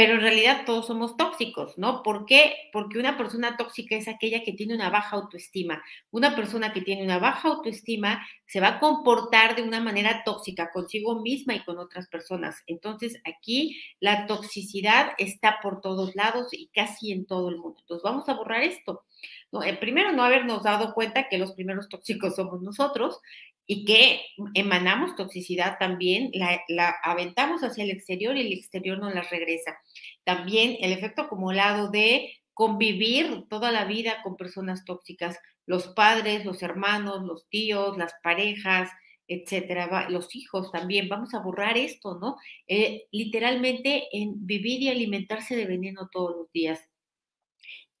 pero 0.00 0.14
en 0.14 0.22
realidad 0.22 0.62
todos 0.64 0.86
somos 0.86 1.18
tóxicos, 1.18 1.76
¿no? 1.76 2.02
¿Por 2.02 2.24
qué? 2.24 2.54
Porque 2.72 2.98
una 2.98 3.18
persona 3.18 3.58
tóxica 3.58 3.96
es 3.96 4.08
aquella 4.08 4.42
que 4.42 4.54
tiene 4.54 4.74
una 4.74 4.88
baja 4.88 5.16
autoestima. 5.16 5.82
Una 6.10 6.34
persona 6.34 6.72
que 6.72 6.80
tiene 6.80 7.04
una 7.04 7.18
baja 7.18 7.48
autoestima 7.48 8.26
se 8.46 8.60
va 8.60 8.68
a 8.68 8.80
comportar 8.80 9.56
de 9.56 9.62
una 9.62 9.78
manera 9.78 10.22
tóxica 10.24 10.70
consigo 10.72 11.20
misma 11.20 11.54
y 11.54 11.64
con 11.64 11.76
otras 11.76 12.08
personas. 12.08 12.62
Entonces 12.66 13.20
aquí 13.26 13.78
la 14.00 14.26
toxicidad 14.26 15.12
está 15.18 15.58
por 15.62 15.82
todos 15.82 16.16
lados 16.16 16.46
y 16.52 16.68
casi 16.68 17.12
en 17.12 17.26
todo 17.26 17.50
el 17.50 17.58
mundo. 17.58 17.80
Entonces 17.80 18.02
vamos 18.02 18.26
a 18.30 18.34
borrar 18.36 18.62
esto. 18.62 19.04
No, 19.52 19.62
eh, 19.62 19.76
primero, 19.76 20.12
no 20.12 20.22
habernos 20.22 20.62
dado 20.62 20.94
cuenta 20.94 21.28
que 21.28 21.36
los 21.36 21.52
primeros 21.52 21.90
tóxicos 21.90 22.36
somos 22.36 22.62
nosotros 22.62 23.20
y 23.66 23.84
que 23.84 24.22
emanamos 24.54 25.14
toxicidad 25.16 25.76
también, 25.78 26.30
la, 26.32 26.96
aventamos 27.02 27.62
hacia 27.62 27.84
el 27.84 27.90
exterior 27.90 28.36
y 28.36 28.40
el 28.40 28.52
exterior 28.52 28.98
nos 28.98 29.14
la 29.14 29.22
regresa. 29.22 29.78
También 30.24 30.76
el 30.80 30.92
efecto 30.92 31.22
acumulado 31.22 31.90
de 31.90 32.34
convivir 32.52 33.44
toda 33.48 33.70
la 33.72 33.84
vida 33.84 34.22
con 34.22 34.36
personas 34.36 34.84
tóxicas, 34.84 35.38
los 35.66 35.88
padres, 35.88 36.44
los 36.44 36.62
hermanos, 36.62 37.22
los 37.22 37.48
tíos, 37.48 37.96
las 37.96 38.12
parejas, 38.22 38.90
etcétera, 39.28 40.08
los 40.10 40.34
hijos 40.34 40.72
también, 40.72 41.08
vamos 41.08 41.34
a 41.34 41.38
borrar 41.38 41.78
esto, 41.78 42.18
¿no? 42.18 42.36
Eh, 42.66 43.06
literalmente 43.12 44.08
en 44.12 44.44
vivir 44.44 44.82
y 44.82 44.88
alimentarse 44.88 45.54
de 45.54 45.66
veneno 45.66 46.08
todos 46.10 46.36
los 46.36 46.52
días. 46.52 46.80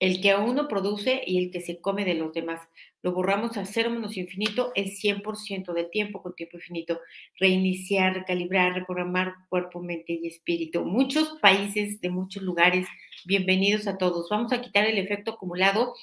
el 0.00 0.20
que 0.22 0.34
uno 0.34 0.66
produce 0.66 1.22
y 1.26 1.38
el 1.38 1.50
que 1.50 1.60
se 1.60 1.80
come 1.80 2.04
de 2.04 2.14
los 2.14 2.32
demás. 2.32 2.60
Lo 3.02 3.12
borramos 3.12 3.56
a 3.56 3.64
cero 3.64 3.90
menos 3.90 4.16
infinito 4.18 4.72
el 4.74 4.90
100% 4.90 5.72
del 5.72 5.90
tiempo 5.90 6.22
con 6.22 6.34
tiempo 6.34 6.58
infinito. 6.58 7.00
Reiniciar, 7.38 8.14
recalibrar, 8.14 8.74
reprogramar 8.74 9.32
cuerpo, 9.48 9.80
mente 9.80 10.18
y 10.20 10.26
espíritu. 10.26 10.84
Muchos 10.84 11.38
países 11.40 12.00
de 12.02 12.10
muchos 12.10 12.42
lugares, 12.42 12.86
bienvenidos 13.24 13.86
a 13.86 13.96
todos. 13.96 14.28
Vamos 14.28 14.52
a 14.52 14.60
quitar 14.60 14.84
el 14.84 14.98
efecto 14.98 15.32
acumulado 15.32 15.94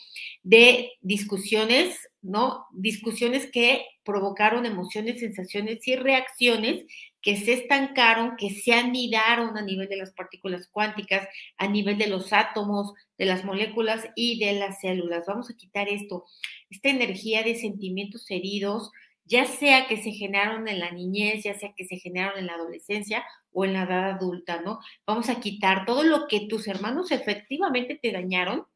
de 0.41 0.93
discusiones, 1.01 2.09
¿no? 2.23 2.65
Discusiones 2.71 3.51
que 3.51 3.85
provocaron 4.03 4.65
emociones, 4.65 5.19
sensaciones 5.19 5.87
y 5.87 5.95
reacciones 5.95 6.85
que 7.27 7.35
se 7.35 7.51
estancaron, 7.51 8.37
que 8.37 8.51
se 8.51 8.71
anidaron 8.71 9.57
a 9.57 9.61
nivel 9.61 9.89
de 9.89 9.97
las 9.97 10.13
partículas 10.13 10.69
cuánticas, 10.71 11.27
a 11.57 11.67
nivel 11.67 11.97
de 11.97 12.07
los 12.07 12.31
átomos, 12.31 12.93
de 13.17 13.25
las 13.25 13.43
moléculas 13.43 14.07
y 14.15 14.39
de 14.39 14.53
las 14.53 14.79
células. 14.79 15.25
Vamos 15.27 15.49
a 15.49 15.57
quitar 15.57 15.89
esto, 15.89 16.23
esta 16.69 16.87
energía 16.87 17.43
de 17.43 17.55
sentimientos 17.55 18.31
heridos, 18.31 18.91
ya 19.25 19.43
sea 19.45 19.87
que 19.87 19.97
se 19.97 20.13
generaron 20.13 20.69
en 20.69 20.79
la 20.79 20.91
niñez, 20.91 21.43
ya 21.43 21.59
sea 21.59 21.73
que 21.75 21.83
se 21.83 21.97
generaron 21.97 22.39
en 22.39 22.45
la 22.45 22.53
adolescencia 22.53 23.25
o 23.51 23.65
en 23.65 23.73
la 23.73 23.83
edad 23.83 24.11
adulta, 24.11 24.61
¿no? 24.61 24.79
Vamos 25.05 25.27
a 25.27 25.41
quitar 25.41 25.85
todo 25.85 26.03
lo 26.03 26.29
que 26.29 26.47
tus 26.47 26.65
hermanos 26.69 27.11
efectivamente 27.11 27.99
te 28.01 28.13
dañaron 28.13 28.67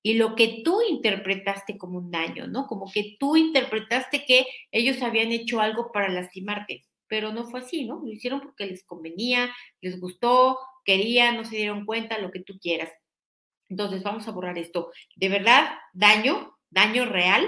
y 0.00 0.14
lo 0.14 0.36
que 0.36 0.62
tú 0.64 0.78
interpretaste 0.88 1.76
como 1.76 1.98
un 1.98 2.12
daño, 2.12 2.46
¿no? 2.46 2.68
Como 2.68 2.88
que 2.88 3.16
tú 3.18 3.36
interpretaste 3.36 4.24
que 4.24 4.46
ellos 4.70 5.02
habían 5.02 5.32
hecho 5.32 5.60
algo 5.60 5.90
para 5.90 6.08
lastimarte 6.08 6.84
pero 7.08 7.32
no 7.32 7.44
fue 7.44 7.60
así, 7.60 7.84
¿no? 7.84 8.00
Lo 8.04 8.10
hicieron 8.10 8.40
porque 8.40 8.66
les 8.66 8.84
convenía, 8.84 9.50
les 9.80 10.00
gustó, 10.00 10.58
querían, 10.84 11.36
no 11.36 11.44
se 11.44 11.56
dieron 11.56 11.84
cuenta, 11.84 12.18
lo 12.18 12.30
que 12.30 12.40
tú 12.40 12.58
quieras. 12.60 12.90
Entonces, 13.68 14.02
vamos 14.02 14.28
a 14.28 14.32
borrar 14.32 14.58
esto. 14.58 14.90
De 15.16 15.28
verdad, 15.28 15.70
daño, 15.92 16.56
daño 16.70 17.04
real 17.06 17.46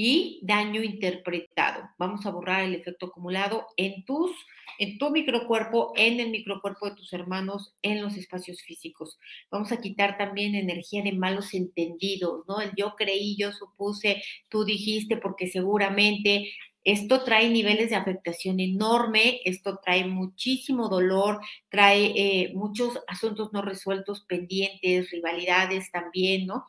y 0.00 0.38
daño 0.44 0.80
interpretado. 0.84 1.90
Vamos 1.98 2.24
a 2.24 2.30
borrar 2.30 2.62
el 2.62 2.76
efecto 2.76 3.06
acumulado 3.06 3.66
en 3.76 4.04
tus, 4.04 4.30
en 4.78 4.96
tu 4.96 5.10
microcuerpo, 5.10 5.92
en 5.96 6.20
el 6.20 6.30
microcuerpo 6.30 6.88
de 6.88 6.94
tus 6.94 7.12
hermanos, 7.12 7.74
en 7.82 8.00
los 8.00 8.16
espacios 8.16 8.62
físicos. 8.62 9.18
Vamos 9.50 9.72
a 9.72 9.80
quitar 9.80 10.16
también 10.16 10.54
energía 10.54 11.02
de 11.02 11.10
malos 11.12 11.52
entendidos, 11.52 12.44
¿no? 12.46 12.60
El 12.60 12.70
yo 12.76 12.94
creí, 12.96 13.36
yo 13.36 13.50
supuse, 13.50 14.22
tú 14.48 14.64
dijiste, 14.64 15.16
porque 15.16 15.48
seguramente 15.48 16.52
esto 16.88 17.22
trae 17.22 17.50
niveles 17.50 17.90
de 17.90 17.96
afectación 17.96 18.60
enorme, 18.60 19.42
esto 19.44 19.78
trae 19.84 20.06
muchísimo 20.06 20.88
dolor, 20.88 21.38
trae 21.68 22.14
eh, 22.16 22.52
muchos 22.54 22.98
asuntos 23.06 23.52
no 23.52 23.60
resueltos, 23.60 24.24
pendientes, 24.24 25.10
rivalidades 25.10 25.90
también, 25.92 26.46
¿no? 26.46 26.64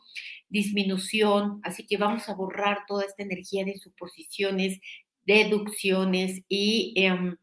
Disminución, 0.50 1.62
así 1.64 1.88
que 1.88 1.96
vamos 1.96 2.28
a 2.28 2.36
borrar 2.36 2.80
toda 2.86 3.06
esta 3.06 3.24
energía 3.24 3.64
de 3.64 3.78
suposiciones, 3.78 4.82
deducciones 5.26 6.42
y 6.50 6.94
em, 6.98 7.38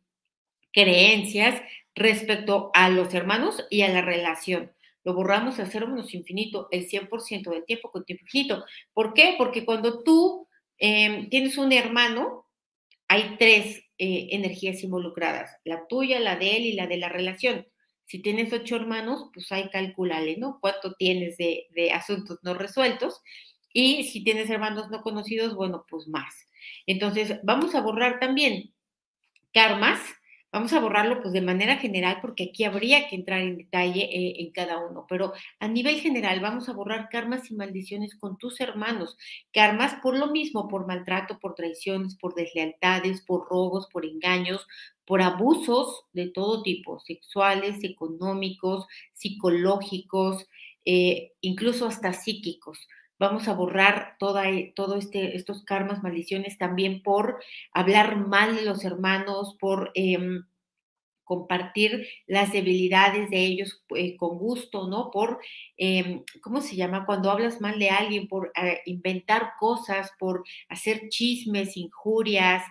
creencias 0.70 1.62
respecto 1.94 2.70
a 2.74 2.90
los 2.90 3.14
hermanos 3.14 3.64
y 3.70 3.82
a 3.82 3.88
la 3.88 4.02
relación. 4.02 4.70
Lo 5.02 5.14
borramos 5.14 5.58
a 5.60 5.64
cero 5.64 5.88
menos 5.88 6.12
infinito, 6.12 6.68
el 6.70 6.86
100% 6.86 7.48
del 7.48 7.64
tiempo 7.64 7.90
con 7.90 8.04
tiempo 8.04 8.24
infinito. 8.24 8.66
¿Por 8.92 9.14
qué? 9.14 9.34
Porque 9.38 9.64
cuando 9.64 10.02
tú 10.02 10.46
em, 10.76 11.30
tienes 11.30 11.56
un 11.56 11.72
hermano, 11.72 12.45
hay 13.08 13.36
tres 13.38 13.84
eh, 13.98 14.28
energías 14.32 14.82
involucradas, 14.82 15.50
la 15.64 15.86
tuya, 15.86 16.20
la 16.20 16.36
de 16.36 16.56
él 16.56 16.64
y 16.64 16.72
la 16.72 16.86
de 16.86 16.96
la 16.98 17.08
relación. 17.08 17.66
Si 18.04 18.20
tienes 18.20 18.52
ocho 18.52 18.76
hermanos, 18.76 19.30
pues 19.34 19.50
hay 19.52 19.68
calculale, 19.70 20.36
¿no? 20.36 20.58
¿Cuánto 20.60 20.94
tienes 20.94 21.36
de, 21.36 21.66
de 21.74 21.92
asuntos 21.92 22.38
no 22.42 22.54
resueltos? 22.54 23.20
Y 23.72 24.04
si 24.04 24.22
tienes 24.22 24.48
hermanos 24.48 24.90
no 24.90 25.02
conocidos, 25.02 25.54
bueno, 25.54 25.84
pues 25.88 26.06
más. 26.08 26.34
Entonces, 26.86 27.40
vamos 27.42 27.74
a 27.74 27.80
borrar 27.80 28.20
también 28.20 28.72
karmas, 29.52 30.00
Vamos 30.56 30.72
a 30.72 30.80
borrarlo 30.80 31.20
pues 31.20 31.34
de 31.34 31.42
manera 31.42 31.76
general 31.76 32.16
porque 32.22 32.44
aquí 32.44 32.64
habría 32.64 33.08
que 33.08 33.14
entrar 33.14 33.42
en 33.42 33.58
detalle 33.58 34.04
eh, 34.04 34.36
en 34.38 34.52
cada 34.52 34.78
uno, 34.78 35.04
pero 35.06 35.34
a 35.60 35.68
nivel 35.68 36.00
general 36.00 36.40
vamos 36.40 36.70
a 36.70 36.72
borrar 36.72 37.10
karmas 37.10 37.50
y 37.50 37.54
maldiciones 37.54 38.16
con 38.16 38.38
tus 38.38 38.58
hermanos. 38.62 39.18
Karmas 39.52 39.96
por 40.02 40.16
lo 40.16 40.28
mismo, 40.28 40.66
por 40.66 40.86
maltrato, 40.86 41.38
por 41.40 41.54
traiciones, 41.54 42.16
por 42.16 42.34
deslealtades, 42.34 43.20
por 43.20 43.46
robos, 43.50 43.86
por 43.92 44.06
engaños, 44.06 44.66
por 45.04 45.20
abusos 45.20 46.06
de 46.14 46.30
todo 46.30 46.62
tipo, 46.62 47.00
sexuales, 47.00 47.84
económicos, 47.84 48.86
psicológicos, 49.12 50.46
eh, 50.86 51.32
incluso 51.42 51.84
hasta 51.86 52.14
psíquicos 52.14 52.78
vamos 53.18 53.48
a 53.48 53.54
borrar 53.54 54.16
toda, 54.18 54.48
e, 54.50 54.72
todo 54.74 54.96
este, 54.96 55.36
estos 55.36 55.64
karmas, 55.64 56.02
maldiciones 56.02 56.58
también 56.58 57.02
por 57.02 57.40
hablar 57.72 58.16
mal 58.16 58.56
de 58.56 58.64
los 58.64 58.84
hermanos, 58.84 59.56
por 59.60 59.90
em, 59.94 60.44
compartir 61.24 62.06
las 62.28 62.52
debilidades 62.52 63.28
de 63.30 63.44
ellos 63.44 63.82
eh, 63.96 64.16
con 64.16 64.38
gusto, 64.38 64.86
¿no? 64.88 65.10
Por, 65.10 65.40
em, 65.76 66.22
¿cómo 66.40 66.60
se 66.60 66.76
llama? 66.76 67.04
Cuando 67.04 67.30
hablas 67.30 67.60
mal 67.60 67.78
de 67.80 67.90
alguien, 67.90 68.28
por 68.28 68.52
eh, 68.56 68.80
inventar 68.86 69.54
cosas, 69.58 70.12
por 70.20 70.44
hacer 70.68 71.08
chismes, 71.08 71.76
injurias, 71.76 72.62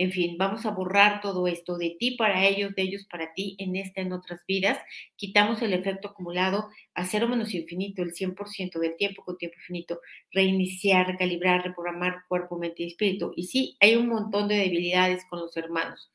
en 0.00 0.12
fin, 0.12 0.38
vamos 0.38 0.64
a 0.64 0.70
borrar 0.70 1.20
todo 1.20 1.46
esto 1.46 1.76
de 1.76 1.94
ti 1.98 2.12
para 2.12 2.46
ellos, 2.46 2.74
de 2.74 2.80
ellos 2.80 3.06
para 3.10 3.34
ti, 3.34 3.54
en 3.58 3.76
esta, 3.76 4.00
en 4.00 4.14
otras 4.14 4.40
vidas. 4.48 4.78
Quitamos 5.14 5.60
el 5.60 5.74
efecto 5.74 6.08
acumulado 6.08 6.70
a 6.94 7.04
cero 7.04 7.28
menos 7.28 7.52
infinito, 7.52 8.02
el 8.02 8.14
100% 8.14 8.78
del 8.78 8.96
tiempo 8.96 9.22
con 9.22 9.36
tiempo 9.36 9.58
infinito. 9.58 10.00
Reiniciar, 10.32 11.06
recalibrar, 11.06 11.62
reprogramar 11.62 12.22
cuerpo, 12.28 12.58
mente 12.58 12.82
y 12.82 12.86
espíritu. 12.86 13.34
Y 13.36 13.42
sí, 13.42 13.76
hay 13.78 13.94
un 13.96 14.08
montón 14.08 14.48
de 14.48 14.56
debilidades 14.56 15.26
con 15.28 15.38
los 15.38 15.54
hermanos. 15.58 16.10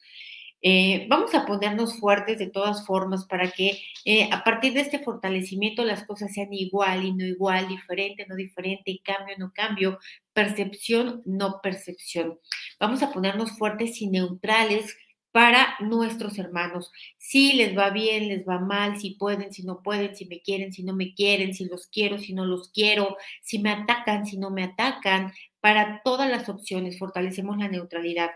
Eh, 0.67 1.05
vamos 1.09 1.35
a 1.35 1.45
ponernos 1.45 1.99
fuertes 1.99 2.39
de 2.39 2.49
todas 2.49 2.87
formas 2.87 3.25
para 3.25 3.51
que 3.51 3.83
eh, 4.03 4.27
a 4.31 4.43
partir 4.43 4.73
de 4.73 4.79
este 4.81 4.97
fortalecimiento 4.97 5.85
las 5.85 6.05
cosas 6.05 6.33
sean 6.33 6.51
igual 6.53 7.05
y 7.05 7.13
no 7.13 7.23
igual, 7.23 7.67
diferente, 7.67 8.25
no 8.27 8.35
diferente, 8.35 8.99
cambio, 9.03 9.35
no 9.37 9.51
cambio, 9.53 9.99
percepción, 10.33 11.21
no 11.23 11.59
percepción. 11.61 12.39
Vamos 12.79 13.03
a 13.03 13.11
ponernos 13.11 13.51
fuertes 13.59 14.01
y 14.01 14.07
neutrales 14.07 14.97
para 15.31 15.75
nuestros 15.81 16.39
hermanos. 16.39 16.91
Si 17.19 17.53
les 17.53 17.77
va 17.77 17.91
bien, 17.91 18.27
les 18.27 18.47
va 18.47 18.57
mal, 18.57 18.99
si 18.99 19.11
pueden, 19.11 19.53
si 19.53 19.61
no 19.61 19.83
pueden, 19.83 20.15
si 20.15 20.25
me 20.25 20.41
quieren, 20.41 20.73
si 20.73 20.81
no 20.81 20.95
me 20.95 21.13
quieren, 21.13 21.53
si 21.53 21.65
los 21.65 21.85
quiero, 21.85 22.17
si 22.17 22.33
no 22.33 22.43
los 22.43 22.71
quiero, 22.71 23.17
si 23.43 23.59
me 23.59 23.69
atacan, 23.69 24.25
si 24.25 24.37
no 24.39 24.49
me 24.49 24.63
atacan. 24.63 25.31
Para 25.59 26.01
todas 26.03 26.27
las 26.27 26.49
opciones 26.49 26.97
fortalecemos 26.97 27.55
la 27.59 27.67
neutralidad. 27.67 28.31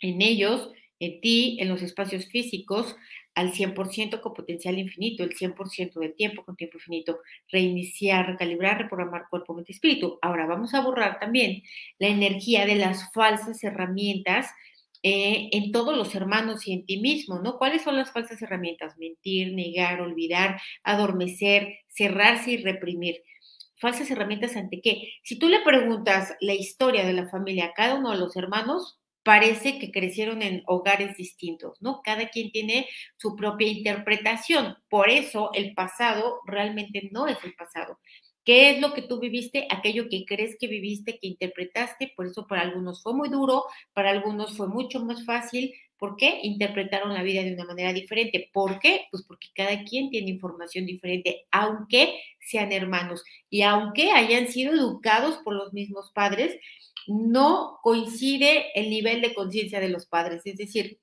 En 0.00 0.20
ellos 0.20 0.72
en 1.04 1.20
ti, 1.20 1.56
en 1.60 1.68
los 1.68 1.82
espacios 1.82 2.26
físicos, 2.26 2.96
al 3.34 3.52
100% 3.52 4.20
con 4.20 4.32
potencial 4.32 4.78
infinito, 4.78 5.24
el 5.24 5.34
100% 5.34 6.00
del 6.00 6.14
tiempo 6.14 6.44
con 6.44 6.56
tiempo 6.56 6.78
infinito, 6.78 7.18
reiniciar, 7.50 8.26
recalibrar, 8.26 8.78
reprogramar 8.78 9.28
cuerpo, 9.28 9.54
mente, 9.54 9.72
espíritu. 9.72 10.18
Ahora 10.22 10.46
vamos 10.46 10.74
a 10.74 10.80
borrar 10.80 11.18
también 11.18 11.62
la 11.98 12.08
energía 12.08 12.64
de 12.66 12.76
las 12.76 13.12
falsas 13.12 13.62
herramientas 13.64 14.50
eh, 15.02 15.50
en 15.52 15.72
todos 15.72 15.96
los 15.96 16.14
hermanos 16.14 16.66
y 16.66 16.72
en 16.72 16.86
ti 16.86 16.98
mismo, 16.98 17.38
¿no? 17.38 17.58
¿Cuáles 17.58 17.82
son 17.82 17.96
las 17.96 18.10
falsas 18.12 18.40
herramientas? 18.40 18.96
Mentir, 18.96 19.52
negar, 19.52 20.00
olvidar, 20.00 20.60
adormecer, 20.82 21.80
cerrarse 21.88 22.52
y 22.52 22.56
reprimir. 22.58 23.22
Falsas 23.76 24.10
herramientas 24.10 24.56
ante 24.56 24.80
qué? 24.80 25.10
Si 25.22 25.38
tú 25.38 25.48
le 25.48 25.60
preguntas 25.60 26.34
la 26.40 26.54
historia 26.54 27.04
de 27.04 27.12
la 27.12 27.28
familia 27.28 27.66
a 27.66 27.72
cada 27.74 27.96
uno 27.96 28.12
de 28.12 28.18
los 28.18 28.34
hermanos, 28.36 28.98
parece 29.24 29.78
que 29.78 29.90
crecieron 29.90 30.42
en 30.42 30.62
hogares 30.66 31.16
distintos, 31.16 31.80
¿no? 31.80 32.02
Cada 32.04 32.28
quien 32.28 32.52
tiene 32.52 32.86
su 33.16 33.34
propia 33.34 33.68
interpretación. 33.68 34.76
Por 34.88 35.08
eso 35.08 35.50
el 35.54 35.74
pasado 35.74 36.40
realmente 36.46 37.08
no 37.10 37.26
es 37.26 37.38
el 37.42 37.54
pasado. 37.54 37.98
¿Qué 38.44 38.70
es 38.70 38.80
lo 38.80 38.92
que 38.92 39.00
tú 39.00 39.18
viviste? 39.18 39.66
Aquello 39.70 40.08
que 40.10 40.26
crees 40.26 40.56
que 40.60 40.68
viviste, 40.68 41.18
que 41.18 41.28
interpretaste. 41.28 42.12
Por 42.14 42.26
eso 42.26 42.46
para 42.46 42.60
algunos 42.60 43.02
fue 43.02 43.14
muy 43.14 43.30
duro, 43.30 43.64
para 43.94 44.10
algunos 44.10 44.54
fue 44.56 44.68
mucho 44.68 45.02
más 45.02 45.24
fácil. 45.24 45.72
¿Por 45.96 46.16
qué? 46.16 46.40
Interpretaron 46.42 47.14
la 47.14 47.22
vida 47.22 47.42
de 47.42 47.54
una 47.54 47.64
manera 47.64 47.94
diferente. 47.94 48.50
¿Por 48.52 48.78
qué? 48.78 49.06
Pues 49.10 49.24
porque 49.26 49.48
cada 49.54 49.82
quien 49.84 50.10
tiene 50.10 50.30
información 50.30 50.84
diferente, 50.84 51.46
aunque 51.50 52.20
sean 52.40 52.72
hermanos 52.72 53.24
y 53.48 53.62
aunque 53.62 54.10
hayan 54.10 54.48
sido 54.48 54.74
educados 54.74 55.38
por 55.42 55.54
los 55.54 55.72
mismos 55.72 56.10
padres 56.14 56.58
no 57.06 57.78
coincide 57.82 58.70
el 58.74 58.90
nivel 58.90 59.20
de 59.20 59.34
conciencia 59.34 59.80
de 59.80 59.88
los 59.88 60.06
padres. 60.06 60.42
Es 60.44 60.56
decir, 60.56 61.00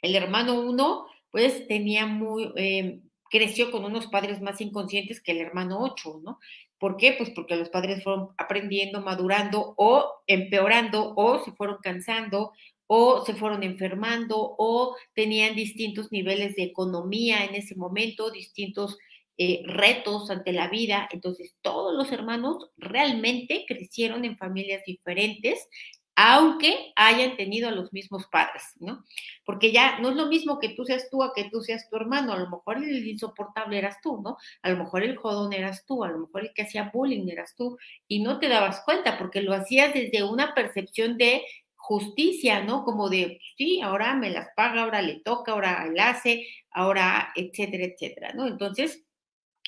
el 0.00 0.16
hermano 0.16 0.60
uno, 0.60 1.06
pues 1.30 1.66
tenía 1.68 2.06
muy, 2.06 2.52
eh, 2.56 3.00
creció 3.30 3.70
con 3.70 3.84
unos 3.84 4.08
padres 4.08 4.40
más 4.40 4.60
inconscientes 4.60 5.20
que 5.20 5.32
el 5.32 5.38
hermano 5.38 5.80
ocho, 5.80 6.20
¿no? 6.22 6.38
¿Por 6.78 6.96
qué? 6.96 7.14
Pues 7.16 7.30
porque 7.30 7.56
los 7.56 7.68
padres 7.68 8.02
fueron 8.02 8.30
aprendiendo, 8.36 9.00
madurando 9.00 9.74
o 9.76 10.22
empeorando 10.26 11.14
o 11.16 11.42
se 11.44 11.52
fueron 11.52 11.78
cansando 11.82 12.52
o 12.88 13.24
se 13.24 13.34
fueron 13.34 13.62
enfermando 13.62 14.36
o 14.58 14.96
tenían 15.14 15.54
distintos 15.54 16.10
niveles 16.12 16.56
de 16.56 16.64
economía 16.64 17.44
en 17.44 17.54
ese 17.54 17.74
momento, 17.76 18.30
distintos 18.30 18.98
eh, 19.38 19.62
retos 19.64 20.30
ante 20.30 20.52
la 20.52 20.68
vida. 20.68 21.08
Entonces, 21.12 21.54
todos 21.62 21.94
los 21.94 22.12
hermanos 22.12 22.70
realmente 22.76 23.64
crecieron 23.66 24.24
en 24.24 24.36
familias 24.36 24.82
diferentes, 24.86 25.68
aunque 26.14 26.92
hayan 26.94 27.36
tenido 27.36 27.68
a 27.68 27.72
los 27.72 27.92
mismos 27.92 28.26
padres, 28.26 28.62
¿no? 28.78 29.04
Porque 29.46 29.72
ya 29.72 29.98
no 30.00 30.10
es 30.10 30.16
lo 30.16 30.26
mismo 30.26 30.58
que 30.58 30.68
tú 30.68 30.84
seas 30.84 31.08
tú 31.10 31.22
a 31.22 31.32
que 31.32 31.48
tú 31.50 31.62
seas 31.62 31.88
tu 31.88 31.96
hermano, 31.96 32.32
a 32.32 32.38
lo 32.38 32.50
mejor 32.50 32.76
el 32.76 33.06
insoportable 33.08 33.78
eras 33.78 33.96
tú, 34.02 34.20
¿no? 34.22 34.36
A 34.62 34.70
lo 34.70 34.76
mejor 34.76 35.02
el 35.02 35.16
jodón 35.16 35.52
eras 35.54 35.86
tú, 35.86 36.04
a 36.04 36.10
lo 36.10 36.18
mejor 36.18 36.42
el 36.42 36.52
que 36.54 36.62
hacía 36.62 36.90
bullying 36.92 37.28
eras 37.28 37.54
tú, 37.56 37.78
y 38.08 38.22
no 38.22 38.38
te 38.38 38.48
dabas 38.48 38.82
cuenta 38.84 39.16
porque 39.18 39.40
lo 39.40 39.54
hacías 39.54 39.94
desde 39.94 40.22
una 40.22 40.54
percepción 40.54 41.16
de 41.16 41.42
justicia, 41.76 42.62
¿no? 42.62 42.84
Como 42.84 43.08
de, 43.08 43.40
sí, 43.56 43.80
ahora 43.80 44.14
me 44.14 44.30
las 44.30 44.48
paga, 44.54 44.82
ahora 44.82 45.02
le 45.02 45.20
toca, 45.20 45.52
ahora 45.52 45.88
le 45.88 46.00
hace, 46.00 46.46
ahora, 46.70 47.32
etcétera, 47.34 47.84
etcétera, 47.84 48.32
¿no? 48.34 48.46
Entonces, 48.46 49.02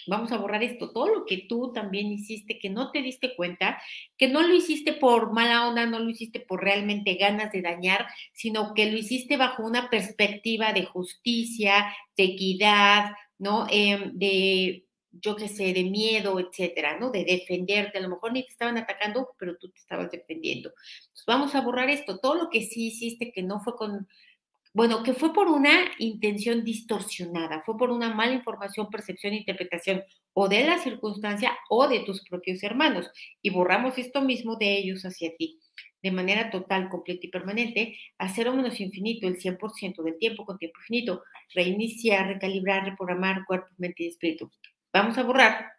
vamos 0.06 0.32
a 0.32 0.38
borrar 0.38 0.62
esto, 0.62 0.92
todo 0.92 1.08
lo 1.08 1.24
que 1.24 1.46
tú 1.48 1.72
también 1.72 2.12
hiciste, 2.12 2.58
que 2.58 2.70
no 2.70 2.90
te 2.90 3.02
diste 3.02 3.34
cuenta, 3.36 3.80
que 4.16 4.28
no 4.28 4.42
lo 4.42 4.54
hiciste 4.54 4.92
por 4.92 5.32
mala 5.32 5.68
onda, 5.68 5.86
no 5.86 5.98
lo 5.98 6.10
hiciste 6.10 6.40
por 6.40 6.62
realmente 6.62 7.14
ganas 7.14 7.52
de 7.52 7.62
dañar, 7.62 8.06
sino 8.32 8.74
que 8.74 8.90
lo 8.90 8.98
hiciste 8.98 9.36
bajo 9.36 9.64
una 9.64 9.90
perspectiva 9.90 10.72
de 10.72 10.84
justicia, 10.84 11.94
de 12.16 12.24
equidad, 12.24 13.12
¿no? 13.38 13.66
Em, 13.70 14.12
de, 14.14 14.86
yo 15.12 15.36
qué 15.36 15.48
sé, 15.48 15.72
de 15.72 15.84
miedo, 15.84 16.40
etcétera, 16.40 16.98
¿no? 16.98 17.10
De 17.10 17.24
defenderte. 17.24 17.98
A 17.98 18.02
lo 18.02 18.08
mejor 18.08 18.32
ni 18.32 18.42
te 18.44 18.50
estaban 18.50 18.78
atacando, 18.78 19.30
pero 19.38 19.56
tú 19.56 19.70
te 19.70 19.78
estabas 19.78 20.10
defendiendo. 20.10 20.72
Vamos 21.26 21.54
a 21.54 21.60
borrar 21.60 21.88
esto, 21.90 22.18
todo 22.18 22.34
lo 22.34 22.50
que 22.50 22.62
sí 22.62 22.88
hiciste 22.88 23.32
que 23.32 23.42
no 23.42 23.60
fue 23.60 23.76
con 23.76 24.08
bueno, 24.74 25.04
que 25.04 25.14
fue 25.14 25.32
por 25.32 25.46
una 25.46 25.72
intención 25.98 26.64
distorsionada, 26.64 27.62
fue 27.62 27.78
por 27.78 27.90
una 27.90 28.12
mala 28.12 28.32
información, 28.32 28.90
percepción, 28.90 29.32
interpretación 29.32 30.02
o 30.32 30.48
de 30.48 30.64
la 30.64 30.78
circunstancia 30.78 31.56
o 31.70 31.86
de 31.86 32.00
tus 32.00 32.22
propios 32.28 32.60
hermanos. 32.64 33.08
Y 33.40 33.50
borramos 33.50 33.96
esto 33.98 34.20
mismo 34.20 34.56
de 34.56 34.76
ellos 34.76 35.04
hacia 35.04 35.34
ti, 35.36 35.60
de 36.02 36.10
manera 36.10 36.50
total, 36.50 36.88
completa 36.88 37.26
y 37.26 37.30
permanente, 37.30 37.96
a 38.18 38.28
cero 38.28 38.52
menos 38.52 38.80
infinito, 38.80 39.28
el 39.28 39.38
100% 39.38 40.02
del 40.02 40.18
tiempo 40.18 40.44
con 40.44 40.58
tiempo 40.58 40.80
infinito, 40.80 41.22
reiniciar, 41.54 42.26
recalibrar, 42.26 42.84
reprogramar 42.84 43.44
cuerpo, 43.46 43.68
mente 43.78 44.02
y 44.02 44.08
espíritu. 44.08 44.50
Vamos 44.92 45.16
a 45.18 45.22
borrar 45.22 45.72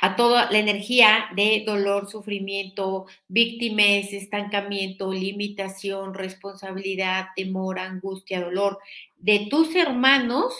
a 0.00 0.16
toda 0.16 0.50
la 0.50 0.58
energía 0.58 1.26
de 1.34 1.64
dolor, 1.66 2.08
sufrimiento, 2.08 3.06
víctimas, 3.28 4.12
estancamiento, 4.12 5.12
limitación, 5.12 6.14
responsabilidad, 6.14 7.28
temor, 7.34 7.78
angustia, 7.78 8.40
dolor 8.40 8.78
de 9.16 9.46
tus 9.50 9.74
hermanos 9.74 10.54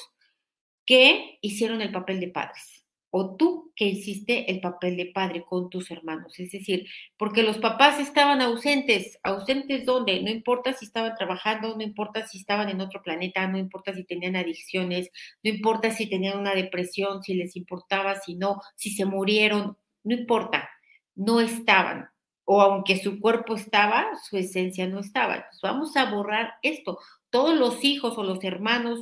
que 0.84 1.38
hicieron 1.42 1.82
el 1.82 1.92
papel 1.92 2.20
de 2.20 2.28
padres 2.28 2.85
o 3.10 3.36
tú 3.36 3.72
que 3.74 3.86
hiciste 3.86 4.50
el 4.50 4.60
papel 4.60 4.96
de 4.96 5.06
padre 5.06 5.44
con 5.44 5.70
tus 5.70 5.90
hermanos. 5.90 6.38
Es 6.38 6.50
decir, 6.50 6.86
porque 7.16 7.42
los 7.42 7.58
papás 7.58 8.00
estaban 8.00 8.40
ausentes, 8.42 9.18
ausentes 9.22 9.84
dónde, 9.84 10.22
no 10.22 10.30
importa 10.30 10.72
si 10.72 10.86
estaban 10.86 11.14
trabajando, 11.14 11.76
no 11.76 11.82
importa 11.82 12.26
si 12.26 12.38
estaban 12.38 12.68
en 12.68 12.80
otro 12.80 13.02
planeta, 13.02 13.46
no 13.46 13.58
importa 13.58 13.94
si 13.94 14.04
tenían 14.04 14.36
adicciones, 14.36 15.10
no 15.42 15.50
importa 15.50 15.90
si 15.90 16.08
tenían 16.08 16.38
una 16.38 16.54
depresión, 16.54 17.22
si 17.22 17.34
les 17.34 17.56
importaba, 17.56 18.16
si 18.16 18.34
no, 18.34 18.60
si 18.74 18.90
se 18.90 19.04
murieron, 19.04 19.76
no 20.04 20.14
importa, 20.14 20.68
no 21.14 21.40
estaban. 21.40 22.08
O 22.44 22.60
aunque 22.62 22.98
su 22.98 23.18
cuerpo 23.20 23.56
estaba, 23.56 24.06
su 24.28 24.36
esencia 24.36 24.86
no 24.86 25.00
estaba. 25.00 25.34
Entonces 25.34 25.60
vamos 25.62 25.96
a 25.96 26.10
borrar 26.10 26.54
esto. 26.62 26.98
Todos 27.30 27.58
los 27.58 27.82
hijos 27.84 28.16
o 28.18 28.22
los 28.22 28.42
hermanos, 28.44 29.00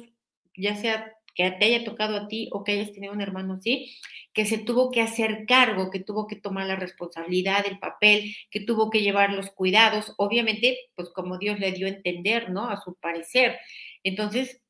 ya 0.57 0.77
sea 0.77 1.15
que 1.35 1.51
te 1.51 1.65
haya 1.67 1.85
tocado 1.85 2.17
a 2.17 2.29
ti 2.29 2.49
o 2.53 2.65
que 2.65 2.73
hayas 2.73 2.93
tenido 2.93 3.13
un 3.13 3.21
hermano 3.21 3.55
así, 3.55 3.93
que 4.33 4.47
se 4.47 4.59
tuvo 4.59 4.91
que 4.91 5.01
hacer 5.01 5.45
cargo, 5.47 5.91
que 5.91 6.01
tuvo 6.01 6.27
que 6.27 6.37
tomar 6.37 6.67
la 6.67 6.77
responsabilidad, 6.77 7.65
el 7.67 7.79
papel, 7.79 8.35
que 8.51 8.61
tuvo 8.61 8.91
que 8.91 9.03
llevar 9.03 9.33
los 9.33 9.51
cuidados, 9.51 10.15
obviamente, 10.17 10.79
pues 10.95 11.11
como 11.11 11.39
Dios 11.39 11.59
le 11.61 11.73
dio 11.73 11.87
a 11.87 11.91
entender, 11.91 12.51
¿no? 12.51 12.69
A 12.69 12.81
su 12.81 12.95
parecer. 12.97 13.59
Entonces, 14.03 14.61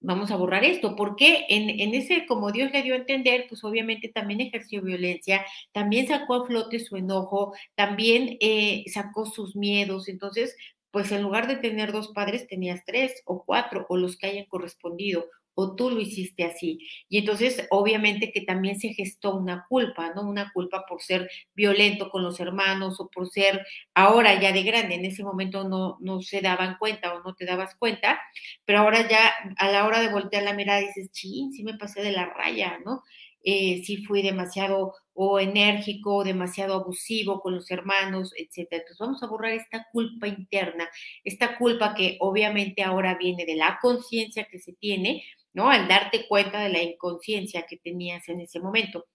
vamos 0.00 0.30
a 0.30 0.36
borrar 0.36 0.64
esto, 0.64 0.94
porque 0.96 1.46
en, 1.48 1.70
en, 1.70 1.94
ese, 1.94 2.26
como 2.26 2.52
Dios 2.52 2.70
le 2.72 2.82
dio 2.82 2.94
a 2.94 2.98
entender, 2.98 3.46
pues 3.48 3.64
obviamente 3.64 4.08
también 4.08 4.40
ejerció 4.40 4.82
violencia, 4.82 5.44
también 5.72 6.06
sacó 6.06 6.34
a 6.34 6.46
flote 6.46 6.78
su 6.78 6.96
enojo, 6.96 7.54
también 7.74 8.36
eh, 8.40 8.84
sacó 8.92 9.26
sus 9.26 9.56
miedos, 9.56 10.08
entonces, 10.08 10.56
pues 10.90 11.10
en 11.12 11.22
lugar 11.22 11.48
de 11.48 11.56
tener 11.56 11.92
dos 11.92 12.08
padres, 12.08 12.46
tenías 12.46 12.84
tres 12.84 13.22
o 13.24 13.44
cuatro, 13.44 13.86
o 13.88 13.96
los 13.96 14.16
que 14.16 14.28
hayan 14.28 14.46
correspondido, 14.46 15.26
o 15.60 15.74
tú 15.74 15.90
lo 15.90 16.00
hiciste 16.00 16.44
así. 16.44 16.78
Y 17.08 17.18
entonces, 17.18 17.66
obviamente 17.70 18.30
que 18.30 18.42
también 18.42 18.78
se 18.78 18.94
gestó 18.94 19.34
una 19.34 19.66
culpa, 19.68 20.12
¿no? 20.14 20.22
Una 20.22 20.52
culpa 20.52 20.84
por 20.88 21.02
ser 21.02 21.28
violento 21.52 22.10
con 22.10 22.22
los 22.22 22.38
hermanos 22.38 23.00
o 23.00 23.10
por 23.10 23.28
ser 23.28 23.66
ahora 23.92 24.40
ya 24.40 24.52
de 24.52 24.62
grande. 24.62 24.94
En 24.94 25.04
ese 25.04 25.24
momento 25.24 25.68
no, 25.68 25.98
no 26.00 26.20
se 26.22 26.42
daban 26.42 26.76
cuenta 26.78 27.12
o 27.12 27.24
no 27.24 27.34
te 27.34 27.44
dabas 27.44 27.74
cuenta, 27.74 28.20
pero 28.64 28.78
ahora 28.78 29.08
ya 29.08 29.32
a 29.56 29.68
la 29.72 29.84
hora 29.84 30.00
de 30.00 30.12
voltear 30.12 30.44
la 30.44 30.54
mirada 30.54 30.78
dices, 30.78 31.10
ching, 31.10 31.50
sí 31.50 31.64
me 31.64 31.76
pasé 31.76 32.02
de 32.02 32.12
la 32.12 32.26
raya, 32.26 32.78
¿no? 32.84 33.02
Eh, 33.42 33.82
sí 33.84 34.04
fui 34.04 34.22
demasiado 34.22 34.94
o 35.14 35.40
enérgico, 35.40 36.22
demasiado 36.22 36.74
abusivo 36.74 37.40
con 37.40 37.56
los 37.56 37.70
hermanos, 37.72 38.32
etcétera. 38.36 38.82
Entonces 38.82 38.98
vamos 39.00 39.22
a 39.22 39.26
borrar 39.26 39.52
esta 39.52 39.84
culpa 39.90 40.28
interna, 40.28 40.88
esta 41.24 41.58
culpa 41.58 41.94
que 41.96 42.16
obviamente 42.20 42.84
ahora 42.84 43.16
viene 43.18 43.44
de 43.44 43.56
la 43.56 43.78
conciencia 43.82 44.44
que 44.44 44.60
se 44.60 44.74
tiene, 44.74 45.24
¿no? 45.52 45.70
Al 45.70 45.88
darte 45.88 46.26
cuenta 46.28 46.60
de 46.60 46.70
la 46.70 46.82
inconsciencia 46.82 47.66
que 47.66 47.76
tenías 47.76 48.28
en 48.28 48.40
ese 48.40 48.60
momento. 48.60 49.06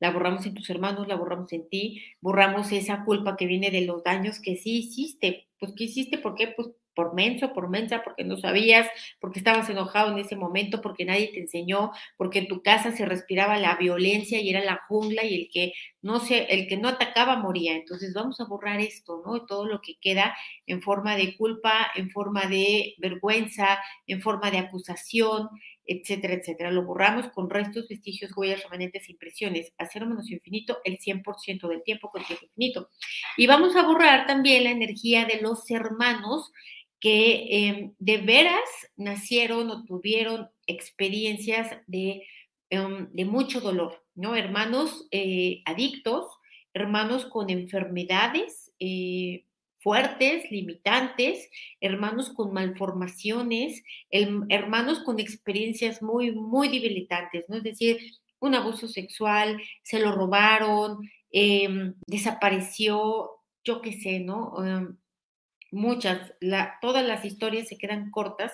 La 0.00 0.10
borramos 0.10 0.46
en 0.46 0.54
tus 0.54 0.68
hermanos, 0.70 1.08
la 1.08 1.16
borramos 1.16 1.52
en 1.52 1.68
ti, 1.68 2.02
borramos 2.20 2.72
esa 2.72 3.04
culpa 3.04 3.36
que 3.36 3.46
viene 3.46 3.70
de 3.70 3.82
los 3.82 4.02
daños 4.04 4.40
que 4.40 4.56
sí 4.56 4.78
hiciste. 4.78 5.48
Pues, 5.58 5.72
¿qué 5.76 5.84
hiciste? 5.84 6.18
¿Por 6.18 6.34
qué? 6.34 6.48
Pues 6.48 6.68
por 6.94 7.14
menso, 7.14 7.52
por 7.52 7.68
mensa, 7.68 8.02
porque 8.02 8.24
no 8.24 8.36
sabías, 8.36 8.88
porque 9.20 9.38
estabas 9.38 9.68
enojado 9.70 10.12
en 10.12 10.18
ese 10.18 10.36
momento, 10.36 10.80
porque 10.80 11.04
nadie 11.04 11.28
te 11.32 11.40
enseñó, 11.40 11.92
porque 12.16 12.40
en 12.40 12.48
tu 12.48 12.62
casa 12.62 12.92
se 12.92 13.04
respiraba 13.06 13.58
la 13.58 13.76
violencia 13.76 14.40
y 14.40 14.50
era 14.50 14.64
la 14.64 14.82
jungla 14.88 15.24
y 15.24 15.42
el 15.42 15.48
que 15.50 15.72
no 16.02 16.20
se, 16.20 16.44
el 16.52 16.66
que 16.66 16.76
no 16.76 16.88
atacaba 16.88 17.36
moría. 17.36 17.74
Entonces 17.74 18.12
vamos 18.12 18.40
a 18.40 18.44
borrar 18.44 18.80
esto, 18.80 19.22
¿no? 19.24 19.46
Todo 19.46 19.66
lo 19.66 19.80
que 19.80 19.96
queda 20.00 20.36
en 20.66 20.82
forma 20.82 21.16
de 21.16 21.36
culpa, 21.36 21.90
en 21.94 22.10
forma 22.10 22.46
de 22.46 22.94
vergüenza, 22.98 23.78
en 24.06 24.20
forma 24.20 24.50
de 24.50 24.58
acusación, 24.58 25.48
etcétera, 25.86 26.34
etcétera. 26.34 26.70
Lo 26.70 26.84
borramos 26.84 27.28
con 27.30 27.50
restos, 27.50 27.88
vestigios, 27.88 28.36
huellas, 28.36 28.62
remanentes, 28.62 29.08
impresiones, 29.08 29.72
a 29.78 29.86
menos 30.00 30.30
infinito, 30.30 30.78
el 30.84 30.98
100% 30.98 31.68
del 31.68 31.82
tiempo 31.82 32.10
con 32.10 32.24
tiempo 32.24 32.44
infinito. 32.46 32.90
Y 33.36 33.46
vamos 33.46 33.76
a 33.76 33.82
borrar 33.82 34.26
también 34.26 34.64
la 34.64 34.70
energía 34.70 35.24
de 35.24 35.40
los 35.40 35.70
hermanos 35.70 36.52
que 37.02 37.48
em, 37.50 37.94
de 37.98 38.18
veras 38.18 38.70
nacieron 38.96 39.68
o 39.70 39.84
tuvieron 39.84 40.48
experiencias 40.68 41.76
de, 41.88 42.22
em, 42.70 43.08
de 43.12 43.24
mucho 43.24 43.60
dolor, 43.60 44.04
¿no? 44.14 44.36
Hermanos 44.36 45.08
eh, 45.10 45.62
adictos, 45.64 46.26
hermanos 46.72 47.26
con 47.26 47.50
enfermedades 47.50 48.72
eh, 48.78 49.44
fuertes, 49.80 50.48
limitantes, 50.52 51.50
hermanos 51.80 52.30
con 52.30 52.52
malformaciones, 52.52 53.82
hermanos 54.48 55.00
con 55.00 55.18
experiencias 55.18 56.02
muy, 56.02 56.30
muy 56.30 56.68
debilitantes, 56.68 57.46
¿no? 57.48 57.56
Es 57.56 57.64
decir, 57.64 57.98
un 58.38 58.54
abuso 58.54 58.86
sexual, 58.86 59.60
se 59.82 59.98
lo 59.98 60.12
robaron, 60.12 60.98
em, 61.32 61.94
desapareció, 62.06 63.40
yo 63.64 63.82
qué 63.82 63.92
sé, 63.92 64.20
¿no? 64.20 64.54
Muchas, 65.72 66.34
la, 66.40 66.78
todas 66.80 67.04
las 67.04 67.24
historias 67.24 67.66
se 67.68 67.78
quedan 67.78 68.10
cortas 68.10 68.52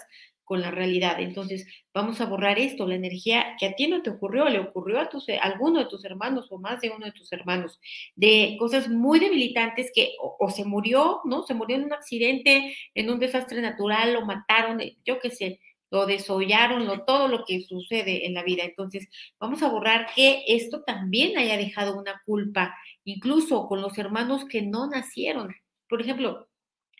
con 0.48 0.62
la 0.62 0.70
realidad. 0.70 1.20
Entonces, 1.20 1.66
vamos 1.92 2.22
a 2.22 2.24
borrar 2.24 2.58
esto, 2.58 2.86
la 2.86 2.94
energía 2.94 3.54
que 3.60 3.66
a 3.66 3.74
ti 3.74 3.86
no 3.86 4.00
te 4.02 4.08
ocurrió, 4.08 4.48
le 4.48 4.60
ocurrió 4.60 4.98
a, 4.98 5.10
tus, 5.10 5.28
a 5.28 5.34
alguno 5.42 5.78
de 5.78 5.84
tus 5.84 6.06
hermanos 6.06 6.46
o 6.50 6.58
más 6.58 6.80
de 6.80 6.88
uno 6.88 7.04
de 7.04 7.12
tus 7.12 7.30
hermanos, 7.32 7.78
de 8.16 8.56
cosas 8.58 8.88
muy 8.88 9.20
debilitantes 9.20 9.90
que 9.94 10.12
o, 10.18 10.48
se 10.48 10.64
murió, 10.64 11.20
¿no? 11.24 11.42
Se 11.42 11.52
murió 11.52 11.76
en 11.76 11.84
un 11.84 11.92
accidente, 11.92 12.74
en 12.94 13.10
un 13.10 13.18
desastre 13.18 13.60
natural, 13.60 14.14
lo 14.14 14.24
mataron, 14.24 14.80
eh, 14.80 14.96
yo 15.04 15.20
qué 15.20 15.30
sé, 15.30 15.60
lo 15.90 16.06
desollaron, 16.06 16.86
lo, 16.86 17.04
todo 17.04 17.28
lo 17.28 17.44
que 17.44 17.60
sucede 17.60 18.26
en 18.26 18.32
la 18.32 18.42
vida. 18.42 18.64
Entonces, 18.64 19.06
vamos 19.38 19.62
a 19.62 19.68
borrar 19.68 20.08
que 20.14 20.44
esto 20.46 20.82
también 20.82 21.36
haya 21.36 21.58
dejado 21.58 21.98
una 21.98 22.22
culpa, 22.24 22.74
incluso 23.04 23.68
con 23.68 23.82
los 23.82 23.98
hermanos 23.98 24.46
que 24.46 24.62
no 24.62 24.88
nacieron. 24.88 25.54
Por 25.90 26.00
ejemplo, 26.00 26.47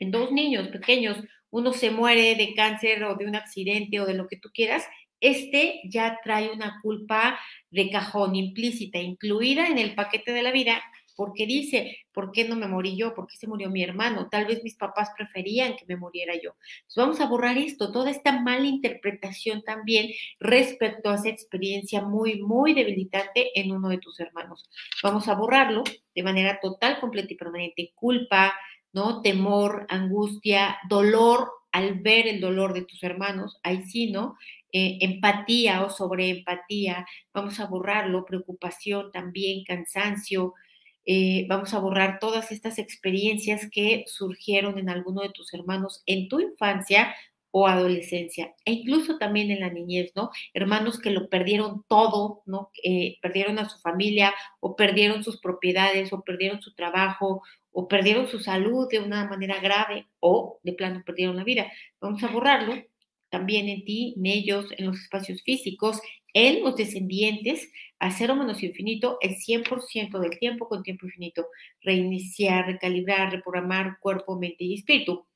en 0.01 0.11
dos 0.11 0.33
niños 0.33 0.69
pequeños, 0.69 1.19
uno 1.51 1.73
se 1.73 1.91
muere 1.91 2.35
de 2.35 2.55
cáncer 2.55 3.05
o 3.05 3.15
de 3.15 3.27
un 3.27 3.37
accidente 3.37 4.01
o 4.01 4.07
de 4.07 4.15
lo 4.15 4.29
que 4.29 4.37
tú 4.37 4.51
quieras, 4.53 4.85
este 5.21 5.81
ya 5.85 6.19
trae 6.23 6.51
una 6.51 6.81
culpa 6.83 7.39
de 7.71 7.91
cajón 7.91 8.37
implícita, 8.37 8.99
incluida 8.99 9.67
en 9.67 9.79
el 9.79 9.95
paquete 9.95 10.33
de 10.33 10.43
la 10.43 10.53
vida, 10.53 10.81
porque 11.17 11.47
dice, 11.47 11.99
¿por 12.13 12.31
qué 12.31 12.45
no 12.45 12.55
me 12.55 12.69
morí 12.69 12.97
yo? 12.97 13.13
¿Por 13.13 13.27
qué 13.27 13.37
se 13.37 13.49
murió 13.49 13.71
mi 13.71 13.83
hermano? 13.83 14.29
Tal 14.31 14.47
vez 14.47 14.63
mis 14.63 14.77
papás 14.77 15.11
preferían 15.17 15.75
que 15.75 15.85
me 15.89 15.97
muriera 15.97 16.35
yo. 16.41 16.55
Vamos 16.95 17.19
a 17.21 17.27
borrar 17.27 17.59
esto, 17.59 17.91
toda 17.91 18.13
esta 18.13 18.41
mala 18.41 18.69
interpretación 18.69 19.63
también 19.63 20.13
respecto 20.39 21.11
a 21.11 21.17
esa 21.17 21.29
experiencia 21.29 22.03
muy, 22.03 22.41
muy 22.41 22.73
debilitante 22.73 23.51
en 23.61 23.73
uno 23.73 23.89
de 23.89 23.99
tus 23.99 24.21
hermanos. 24.21 24.71
Vamos 25.03 25.27
a 25.27 25.35
borrarlo 25.35 25.83
de 26.15 26.23
manera 26.23 26.61
total, 26.63 27.01
completa 27.01 27.33
y 27.33 27.37
permanente. 27.37 27.91
Culpa, 27.97 28.55
¿no? 28.93 29.23
Temor, 29.23 29.87
angustia, 29.89 30.79
dolor 30.89 31.51
al 31.73 32.01
ver 32.01 32.27
el 32.27 32.41
dolor 32.41 32.73
de 32.73 32.83
tus 32.83 33.03
hermanos, 33.03 33.59
ahí 33.63 33.83
sí, 33.85 34.11
¿no? 34.11 34.37
Eh, 34.73 34.99
empatía 35.01 35.83
o 35.85 35.91
sobreempatía, 35.91 37.07
vamos 37.33 37.61
a 37.61 37.67
borrarlo, 37.67 38.25
preocupación 38.25 39.11
también, 39.13 39.65
cansancio, 39.65 40.55
eh, 41.07 41.47
vamos 41.49 41.73
a 41.73 41.79
borrar 41.79 42.19
todas 42.21 42.53
estas 42.53 42.79
experiencias 42.79 43.69
que 43.71 44.05
surgieron 44.07 44.79
en 44.79 44.91
alguno 44.91 45.23
de 45.23 45.31
tus 45.31 45.55
hermanos 45.55 46.03
en 46.05 46.29
tu 46.29 46.41
infancia 46.41 47.15
o 47.51 47.67
adolescencia, 47.67 48.55
e 48.67 48.73
incluso 48.73 49.17
también 49.17 49.51
en 49.51 49.61
la 49.61 49.71
niñez, 49.71 50.13
¿no? 50.15 50.31
Hermanos 50.53 50.99
que 50.99 51.11
lo 51.11 51.31
perdieron 51.31 51.85
todo, 51.89 52.43
¿no? 52.45 52.71
Eh, 52.85 53.17
perdieron 53.23 53.59
a 53.59 53.69
su 53.69 53.79
familia 53.79 54.35
o 54.61 54.77
perdieron 54.77 55.25
sus 55.25 55.41
propiedades 55.41 56.13
o 56.13 56.21
perdieron 56.23 56.61
su 56.61 56.75
trabajo 56.75 57.43
o 57.79 57.87
perdieron 57.87 58.27
su 58.27 58.41
salud 58.41 58.89
de 58.91 58.99
una 58.99 59.29
manera 59.29 59.61
grave 59.61 60.09
o 60.19 60.59
de 60.65 60.73
plano 60.73 61.05
perdieron 61.07 61.37
la 61.37 61.45
vida. 61.45 61.71
Vamos 62.01 62.21
a 62.25 62.27
borrarlo 62.27 62.75
también 63.29 63.69
en 63.69 63.85
ti, 63.85 64.15
en 64.17 64.27
ellos, 64.27 64.67
en 64.77 64.87
los 64.87 64.99
espacios 64.99 65.45
físicos, 65.45 66.01
en 66.35 66.65
los 66.65 66.75
descendientes, 66.75 67.71
a 68.01 68.11
cero 68.11 68.35
menos 68.35 68.65
infinito 68.65 69.19
el 69.21 69.37
100% 69.37 70.19
del 70.19 70.41
tiempo 70.41 70.67
con 70.67 70.83
tiempo 70.83 71.07
infinito. 71.07 71.47
Reiniciar, 71.81 72.67
recalibrar, 72.67 73.31
reprogramar 73.31 73.99
cuerpo, 74.01 74.37
mente 74.37 74.65
y 74.65 74.75
espíritu. 74.75 75.29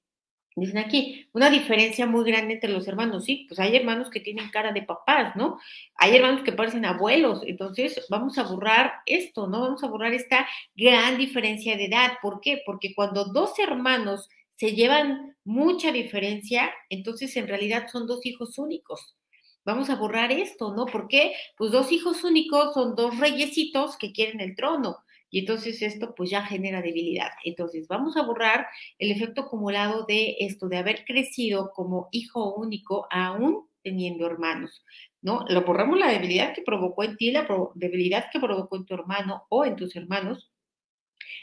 Dicen 0.55 0.79
aquí, 0.79 1.29
una 1.33 1.49
diferencia 1.49 2.07
muy 2.07 2.25
grande 2.31 2.55
entre 2.55 2.71
los 2.71 2.87
hermanos, 2.87 3.25
sí, 3.25 3.47
pues 3.49 3.59
hay 3.59 3.75
hermanos 3.75 4.11
que 4.11 4.21
tienen 4.21 4.51
cara 4.51 4.73
de 4.73 4.83
papás, 4.83 5.35
¿no? 5.35 5.59
Hay 5.97 6.15
hermanos 6.15 6.43
que 6.43 6.53
parecen 6.53 6.85
abuelos, 6.85 7.43
entonces 7.47 8.05
vamos 8.11 8.37
a 8.37 8.43
borrar 8.43 8.93
esto, 9.07 9.47
¿no? 9.47 9.61
Vamos 9.61 9.83
a 9.83 9.89
borrar 9.89 10.13
esta 10.13 10.47
gran 10.75 11.17
diferencia 11.17 11.77
de 11.77 11.87
edad. 11.87 12.13
¿Por 12.21 12.41
qué? 12.41 12.63
Porque 12.67 12.95
cuando 12.95 13.25
dos 13.25 13.59
hermanos 13.59 14.29
se 14.57 14.75
llevan 14.75 15.37
mucha 15.45 15.91
diferencia, 15.91 16.71
entonces 16.91 17.35
en 17.37 17.49
realidad 17.49 17.89
son 17.91 18.07
dos 18.07 18.25
hijos 18.27 18.59
únicos. 18.59 19.17
Vamos 19.65 19.91
a 19.91 19.97
borrar 19.97 20.33
esto, 20.33 20.75
¿no? 20.75 20.87
¿Por 20.87 21.09
qué? 21.09 21.35
Pues 21.57 21.71
dos 21.73 21.93
hijos 21.93 22.25
únicos 22.25 22.75
son 22.75 22.95
dos 22.95 23.19
reyesitos 23.19 23.97
que 23.97 24.13
quieren 24.13 24.41
el 24.41 24.55
trono. 24.57 24.99
Y 25.33 25.41
entonces 25.41 25.83
esto 25.83 26.15
pues 26.15 26.31
ya 26.31 26.45
genera 26.45 26.83
debilidad. 26.83 27.31
Entonces 27.45 27.89
vamos 27.89 28.17
a 28.17 28.23
borrar 28.23 28.67
el 28.99 29.11
efecto 29.11 29.43
acumulado 29.43 30.05
de 30.07 30.37
esto, 30.41 30.69
de 30.69 30.77
haber 30.77 31.05
crecido 31.05 31.73
como 31.75 32.09
hijo 32.13 32.55
único 32.55 33.09
aún 33.11 33.67
teniendo 33.83 34.27
hermanos, 34.27 34.85
¿no? 35.23 35.45
Lo 35.49 35.63
borramos 35.63 35.99
la 35.99 36.11
debilidad 36.11 36.55
que 36.55 36.63
provocó 36.63 37.03
en 37.03 37.17
ti, 37.17 37.31
la 37.33 37.49
debilidad 37.75 38.27
que 38.31 38.41
provocó 38.41 38.77
en 38.77 38.85
tu 38.85 38.95
hermano 38.95 39.47
o 39.49 39.65
en 39.65 39.75
tus 39.75 39.97
hermanos, 39.97 40.53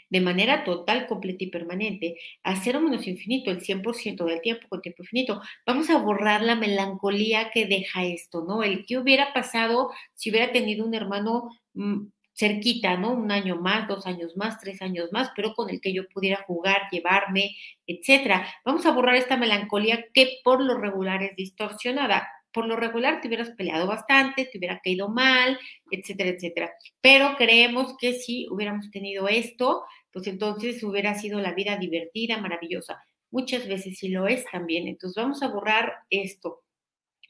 de 0.10 0.21
manera 0.21 0.63
total, 0.63 1.08
completa 1.08 1.43
y 1.43 1.47
permanente, 1.47 2.15
a 2.43 2.56
cero 2.56 2.82
menos 2.82 3.08
infinito, 3.08 3.49
el 3.52 3.62
100% 3.62 4.25
del 4.25 4.41
tiempo 4.41 4.67
con 4.69 4.82
tiempo 4.82 5.04
infinito. 5.04 5.41
Vamos 5.65 5.89
a 5.89 5.97
borrar 5.97 6.41
la 6.43 6.56
melancolía 6.56 7.49
que 7.52 7.65
deja 7.65 8.06
esto, 8.06 8.45
¿no? 8.47 8.63
El 8.63 8.86
que 8.86 8.97
hubiera 8.99 9.34
pasado 9.34 9.91
si 10.13 10.30
hubiera 10.30 10.52
tenido 10.52 10.86
un 10.86 10.93
hermano 10.93 11.49
mm, 11.73 12.08
cerquita, 12.39 12.95
¿no? 12.97 13.12
Un 13.12 13.32
año 13.32 13.58
más, 13.58 13.88
dos 13.88 14.06
años 14.06 14.38
más, 14.38 14.60
tres 14.60 14.82
años 14.82 15.10
más, 15.12 15.32
pero 15.36 15.54
con 15.54 15.69
el 15.69 15.82
que 15.82 15.93
yo 15.93 16.08
pudiera 16.08 16.43
jugar, 16.47 16.84
llevarme, 16.91 17.56
etcétera. 17.86 18.47
Vamos 18.63 18.86
a 18.86 18.91
borrar 18.91 19.15
esta 19.15 19.36
melancolía 19.38 20.06
que 20.13 20.39
por 20.43 20.63
lo 20.63 20.78
regular 20.78 21.21
es 21.23 21.36
distorsionada 21.36 22.28
por 22.52 22.65
lo 22.65 22.75
regular 22.75 23.21
te 23.21 23.28
hubieras 23.28 23.52
peleado 23.52 23.88
bastante, 23.88 24.45
te 24.45 24.58
hubiera 24.58 24.80
caído 24.80 25.10
mal, 25.10 25.60
etcétera, 25.91 26.32
etcétera. 26.32 26.71
Pero 27.02 27.36
creemos 27.38 27.95
que 27.99 28.13
si 28.13 28.47
hubiéramos 28.49 28.89
tenido 28.91 29.28
esto, 29.28 29.84
pues 30.12 30.28
entonces 30.28 30.84
hubiera 30.84 31.15
sido 31.15 31.39
la 31.39 31.54
vida 31.54 31.78
divertida, 31.78 32.38
maravillosa. 32.38 33.04
Muchas 33.32 33.67
veces 33.67 33.99
sí 33.99 34.10
lo 34.10 34.28
es 34.28 34.45
también. 34.52 34.88
Entonces 34.88 35.21
vamos 35.21 35.43
a 35.43 35.49
borrar 35.49 35.93
esto. 36.10 36.63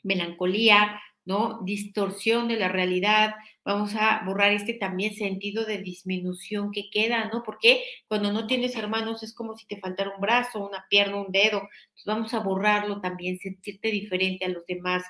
Melancolía, 0.03 1.01
¿no? 1.25 1.59
Distorsión 1.63 2.47
de 2.47 2.57
la 2.57 2.69
realidad, 2.69 3.35
vamos 3.69 3.93
a 3.95 4.23
borrar 4.25 4.51
este 4.51 4.73
también 4.73 5.13
sentido 5.13 5.63
de 5.63 5.77
disminución 5.77 6.71
que 6.71 6.89
queda, 6.89 7.29
¿no? 7.31 7.43
Porque 7.43 7.83
cuando 8.07 8.33
no 8.33 8.47
tienes 8.47 8.75
hermanos 8.75 9.21
es 9.21 9.31
como 9.31 9.55
si 9.55 9.67
te 9.67 9.77
faltara 9.79 10.09
un 10.15 10.19
brazo, 10.19 10.65
una 10.65 10.87
pierna, 10.89 11.17
un 11.17 11.31
dedo. 11.31 11.59
Entonces 11.59 12.05
vamos 12.05 12.33
a 12.33 12.39
borrarlo 12.39 12.99
también, 12.99 13.37
sentirte 13.37 13.91
diferente 13.91 14.45
a 14.45 14.49
los 14.49 14.65
demás. 14.65 15.03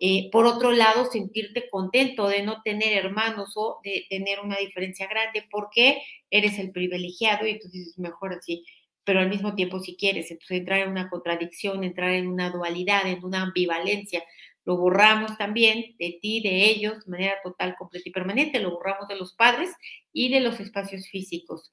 Eh, 0.00 0.30
por 0.32 0.46
otro 0.46 0.72
lado, 0.72 1.04
sentirte 1.04 1.68
contento 1.68 2.26
de 2.28 2.42
no 2.42 2.62
tener 2.62 2.96
hermanos 2.96 3.52
o 3.54 3.80
de 3.84 4.06
tener 4.08 4.40
una 4.40 4.56
diferencia 4.56 5.06
grande 5.08 5.44
porque 5.50 6.00
eres 6.30 6.58
el 6.58 6.72
privilegiado 6.72 7.46
y 7.46 7.50
entonces 7.50 7.88
es 7.88 7.98
mejor 7.98 8.32
así 8.32 8.64
pero 9.04 9.20
al 9.20 9.28
mismo 9.28 9.54
tiempo 9.54 9.78
si 9.78 9.94
quieres, 9.96 10.32
entonces 10.32 10.58
entrar 10.58 10.80
en 10.80 10.90
una 10.90 11.08
contradicción, 11.08 11.84
entrar 11.84 12.10
en 12.10 12.26
una 12.26 12.50
dualidad, 12.50 13.06
en 13.06 13.24
una 13.24 13.42
ambivalencia, 13.42 14.20
lo 14.66 14.76
borramos 14.76 15.38
también 15.38 15.94
de 15.98 16.18
ti, 16.20 16.42
de 16.42 16.66
ellos, 16.66 17.04
de 17.04 17.10
manera 17.10 17.34
total, 17.42 17.76
completa 17.78 18.08
y 18.08 18.12
permanente, 18.12 18.60
lo 18.60 18.72
borramos 18.72 19.08
de 19.08 19.14
los 19.14 19.32
padres 19.32 19.70
y 20.12 20.28
de 20.28 20.40
los 20.40 20.58
espacios 20.58 21.08
físicos. 21.08 21.72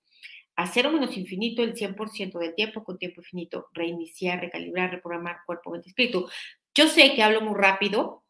A 0.56 0.68
cero 0.68 0.92
menos 0.92 1.18
infinito 1.18 1.64
el 1.64 1.74
100% 1.74 2.38
del 2.38 2.54
tiempo 2.54 2.84
con 2.84 3.00
tiempo 3.00 3.22
infinito, 3.22 3.68
reiniciar, 3.74 4.40
recalibrar, 4.40 4.92
reprogramar 4.92 5.38
cuerpo, 5.48 5.72
mente, 5.72 5.90
espíritu. 5.90 6.30
Yo 6.76 6.88
sé 6.88 7.16
que 7.16 7.24
hablo 7.24 7.42
muy 7.42 7.60
rápido, 7.60 8.23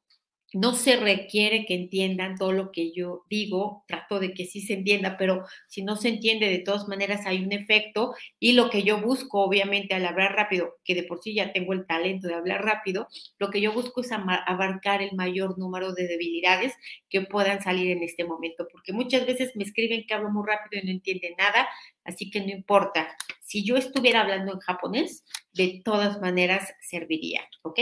no 0.53 0.75
se 0.75 0.97
requiere 0.97 1.65
que 1.65 1.73
entiendan 1.73 2.37
todo 2.37 2.51
lo 2.51 2.71
que 2.71 2.91
yo 2.91 3.25
digo, 3.29 3.83
trato 3.87 4.19
de 4.19 4.33
que 4.33 4.45
sí 4.45 4.61
se 4.61 4.73
entienda, 4.73 5.17
pero 5.17 5.45
si 5.67 5.83
no 5.83 5.95
se 5.95 6.09
entiende, 6.09 6.47
de 6.49 6.59
todas 6.59 6.87
maneras 6.87 7.25
hay 7.25 7.43
un 7.43 7.51
efecto 7.51 8.13
y 8.39 8.53
lo 8.53 8.69
que 8.69 8.83
yo 8.83 9.01
busco, 9.01 9.41
obviamente, 9.41 9.95
al 9.95 10.05
hablar 10.05 10.35
rápido, 10.35 10.75
que 10.83 10.95
de 10.95 11.03
por 11.03 11.21
sí 11.21 11.33
ya 11.33 11.51
tengo 11.51 11.73
el 11.73 11.85
talento 11.85 12.27
de 12.27 12.35
hablar 12.35 12.63
rápido, 12.63 13.07
lo 13.39 13.49
que 13.49 13.61
yo 13.61 13.73
busco 13.73 14.01
es 14.01 14.11
abarcar 14.11 15.01
el 15.01 15.15
mayor 15.15 15.57
número 15.57 15.93
de 15.93 16.07
debilidades 16.07 16.73
que 17.09 17.21
puedan 17.21 17.61
salir 17.61 17.91
en 17.91 18.03
este 18.03 18.23
momento, 18.23 18.67
porque 18.71 18.93
muchas 18.93 19.25
veces 19.25 19.55
me 19.55 19.63
escriben 19.63 20.05
que 20.07 20.13
hablo 20.13 20.29
muy 20.29 20.45
rápido 20.47 20.81
y 20.81 20.85
no 20.85 20.91
entienden 20.91 21.33
nada, 21.37 21.67
así 22.03 22.29
que 22.29 22.41
no 22.41 22.49
importa. 22.49 23.15
Si 23.41 23.65
yo 23.65 23.75
estuviera 23.75 24.21
hablando 24.21 24.53
en 24.53 24.59
japonés, 24.59 25.23
de 25.53 25.81
todas 25.83 26.21
maneras 26.21 26.73
serviría, 26.81 27.41
¿ok? 27.63 27.79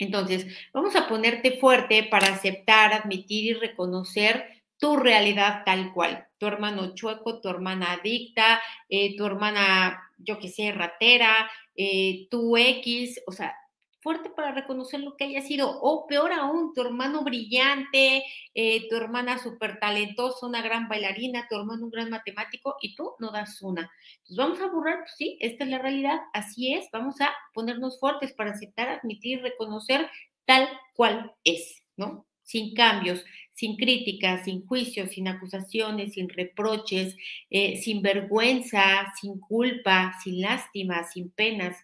Entonces, 0.00 0.46
vamos 0.72 0.96
a 0.96 1.06
ponerte 1.08 1.58
fuerte 1.58 2.04
para 2.10 2.28
aceptar, 2.28 2.92
admitir 2.92 3.44
y 3.44 3.54
reconocer 3.54 4.62
tu 4.78 4.96
realidad 4.96 5.62
tal 5.64 5.92
cual. 5.92 6.26
Tu 6.38 6.46
hermano 6.46 6.94
chueco, 6.94 7.40
tu 7.40 7.48
hermana 7.48 7.92
adicta, 7.92 8.60
eh, 8.88 9.14
tu 9.16 9.26
hermana, 9.26 10.00
yo 10.18 10.38
qué 10.38 10.48
sé, 10.48 10.72
ratera, 10.72 11.50
eh, 11.76 12.26
tu 12.30 12.56
X, 12.56 13.20
o 13.26 13.32
sea, 13.32 13.54
fuerte 14.00 14.30
para 14.30 14.52
reconocer 14.52 15.00
lo 15.00 15.16
que 15.16 15.24
haya 15.24 15.42
sido, 15.42 15.78
o 15.82 16.06
peor 16.06 16.32
aún, 16.32 16.72
tu 16.74 16.80
hermano 16.80 17.22
brillante, 17.22 18.24
eh, 18.54 18.88
tu 18.88 18.96
hermana 18.96 19.38
súper 19.38 19.78
talentosa, 19.78 20.46
una 20.46 20.62
gran 20.62 20.88
bailarina, 20.88 21.46
tu 21.48 21.56
hermano 21.56 21.84
un 21.84 21.90
gran 21.90 22.10
matemático 22.10 22.76
y 22.80 22.94
tú 22.94 23.12
no 23.18 23.30
das 23.30 23.60
una. 23.62 23.90
Entonces 24.18 24.36
vamos 24.36 24.60
a 24.60 24.66
borrar, 24.68 25.00
pues 25.00 25.14
sí, 25.16 25.36
esta 25.40 25.64
es 25.64 25.70
la 25.70 25.78
realidad, 25.78 26.18
así 26.32 26.74
es, 26.74 26.88
vamos 26.92 27.20
a 27.20 27.30
ponernos 27.52 28.00
fuertes 28.00 28.32
para 28.32 28.52
aceptar, 28.52 28.88
admitir, 28.88 29.42
reconocer 29.42 30.08
tal 30.46 30.68
cual 30.94 31.32
es, 31.44 31.84
¿no? 31.96 32.26
Sin 32.42 32.74
cambios, 32.74 33.24
sin 33.52 33.76
críticas, 33.76 34.44
sin 34.44 34.66
juicios, 34.66 35.10
sin 35.10 35.28
acusaciones, 35.28 36.14
sin 36.14 36.30
reproches, 36.30 37.14
eh, 37.50 37.76
sin 37.76 38.00
vergüenza, 38.00 39.12
sin 39.20 39.38
culpa, 39.38 40.14
sin 40.24 40.40
lástima, 40.40 41.04
sin 41.04 41.30
penas, 41.30 41.76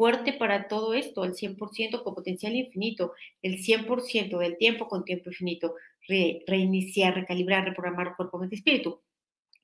fuerte 0.00 0.32
para 0.32 0.66
todo 0.66 0.94
esto, 0.94 1.24
el 1.24 1.34
100% 1.34 2.02
con 2.02 2.14
potencial 2.14 2.56
infinito, 2.56 3.12
el 3.42 3.58
100% 3.62 4.38
del 4.38 4.56
tiempo 4.56 4.88
con 4.88 5.04
tiempo 5.04 5.28
infinito, 5.28 5.74
reiniciar, 6.46 7.14
recalibrar, 7.14 7.66
reprogramar 7.66 8.16
cuerpo, 8.16 8.38
mente, 8.38 8.56
espíritu. 8.56 9.02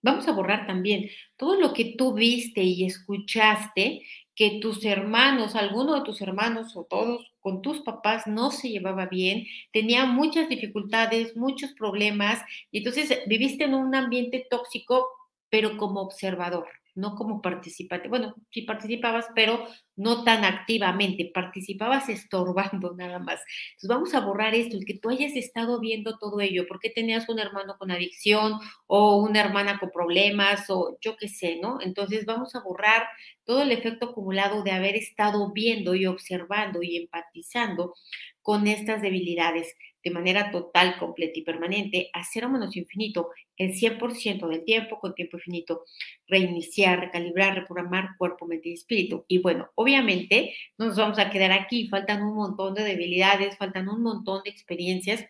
Vamos 0.03 0.29
a 0.29 0.33
borrar 0.33 0.67
también 0.67 1.09
todo 1.39 1.59
lo 1.59 1.73
que 1.73 1.95
tú 1.97 2.13
viste 2.13 2.63
y 2.63 2.85
escuchaste 2.85 4.03
que 4.35 4.59
tus 4.61 4.85
hermanos, 4.85 5.55
alguno 5.55 5.95
de 5.95 6.03
tus 6.03 6.21
hermanos 6.21 6.77
o 6.77 6.85
todos 6.85 7.33
con 7.41 7.63
tus 7.63 7.81
papás 7.81 8.27
no 8.27 8.51
se 8.51 8.69
llevaba 8.69 9.07
bien, 9.07 9.47
tenía 9.73 10.05
muchas 10.05 10.51
dificultades, 10.51 11.35
muchos 11.35 11.73
problemas, 11.73 12.43
y 12.71 12.79
entonces 12.81 13.21
viviste 13.27 13.65
en 13.65 13.73
un 13.73 13.95
ambiente 13.95 14.47
tóxico, 14.51 15.09
pero 15.49 15.79
como 15.79 16.03
observador 16.03 16.67
no 16.97 17.15
como 17.15 17.41
participante. 17.43 18.09
Bueno, 18.09 18.35
sí 18.51 18.63
participabas, 18.63 19.27
pero 19.35 19.67
no 19.95 20.25
tan 20.25 20.45
activamente, 20.45 21.31
participabas 21.33 22.09
estorbando 22.09 22.95
nada 22.97 23.19
más. 23.19 23.41
Entonces 23.73 23.89
vamos 23.89 24.15
a 24.15 24.21
borrar 24.21 24.55
esto, 24.55 24.77
el 24.77 24.85
que 24.85 24.99
tú 24.99 25.11
hayas 25.11 25.37
estado 25.37 25.79
viendo 25.79 26.19
todo 26.19 26.41
ello, 26.41 26.65
porque 26.67 26.91
tenías 26.91 27.29
un 27.29 27.39
hermano 27.39 27.77
con 27.79 27.91
adicción 27.91 28.55
o 28.87 29.19
una 29.19 29.41
hermana 29.41 29.79
con 29.79 29.91
problemas 29.91 30.69
o 30.71 30.99
yo 31.01 31.17
qué 31.17 31.29
sé, 31.29 31.59
¿no? 31.63 31.79
Entonces 31.81 32.25
vamos 32.27 32.55
a 32.55 32.61
borrar 32.61 33.07
todo 33.45 33.63
el 33.63 33.73
efecto 33.73 34.07
acumulado 34.07 34.63
de 34.63 34.73
haber 34.73 34.97
estado 34.97 35.53
viendo 35.53 35.95
y 35.95 36.07
observando 36.07 36.83
y 36.83 36.97
empatizando 36.97 37.95
con 38.43 38.67
estas 38.67 39.03
debilidades 39.03 39.77
de 40.07 40.13
manera 40.13 40.53
total, 40.53 40.99
completa 41.01 41.37
y 41.37 41.43
permanente 41.43 42.11
a 42.13 42.23
cero 42.23 42.49
menos 42.49 42.77
infinito 42.77 43.31
el 43.57 43.73
100% 43.73 44.47
del 44.47 44.65
tiempo 44.65 45.01
con 45.01 45.17
tiempo 45.17 45.37
infinito, 45.37 45.83
reiniciar, 46.29 47.01
recalibrar, 47.01 47.57
reprogramar 47.57 48.11
cuerpo, 48.17 48.47
mente 48.47 48.69
y 48.69 48.75
espíritu. 48.75 49.25
Y 49.27 49.39
bueno, 49.39 49.69
obviamente 49.75 50.55
no 50.79 50.87
nos 50.87 50.97
vamos 50.97 51.19
a 51.19 51.29
quedar 51.29 51.51
aquí, 51.51 51.89
faltan 51.89 52.23
un 52.23 52.37
montón 52.37 52.75
de 52.75 52.85
debilidades, 52.85 53.57
faltan 53.57 53.89
un 53.89 54.01
montón 54.01 54.45
de 54.45 54.51
experiencias 54.51 55.27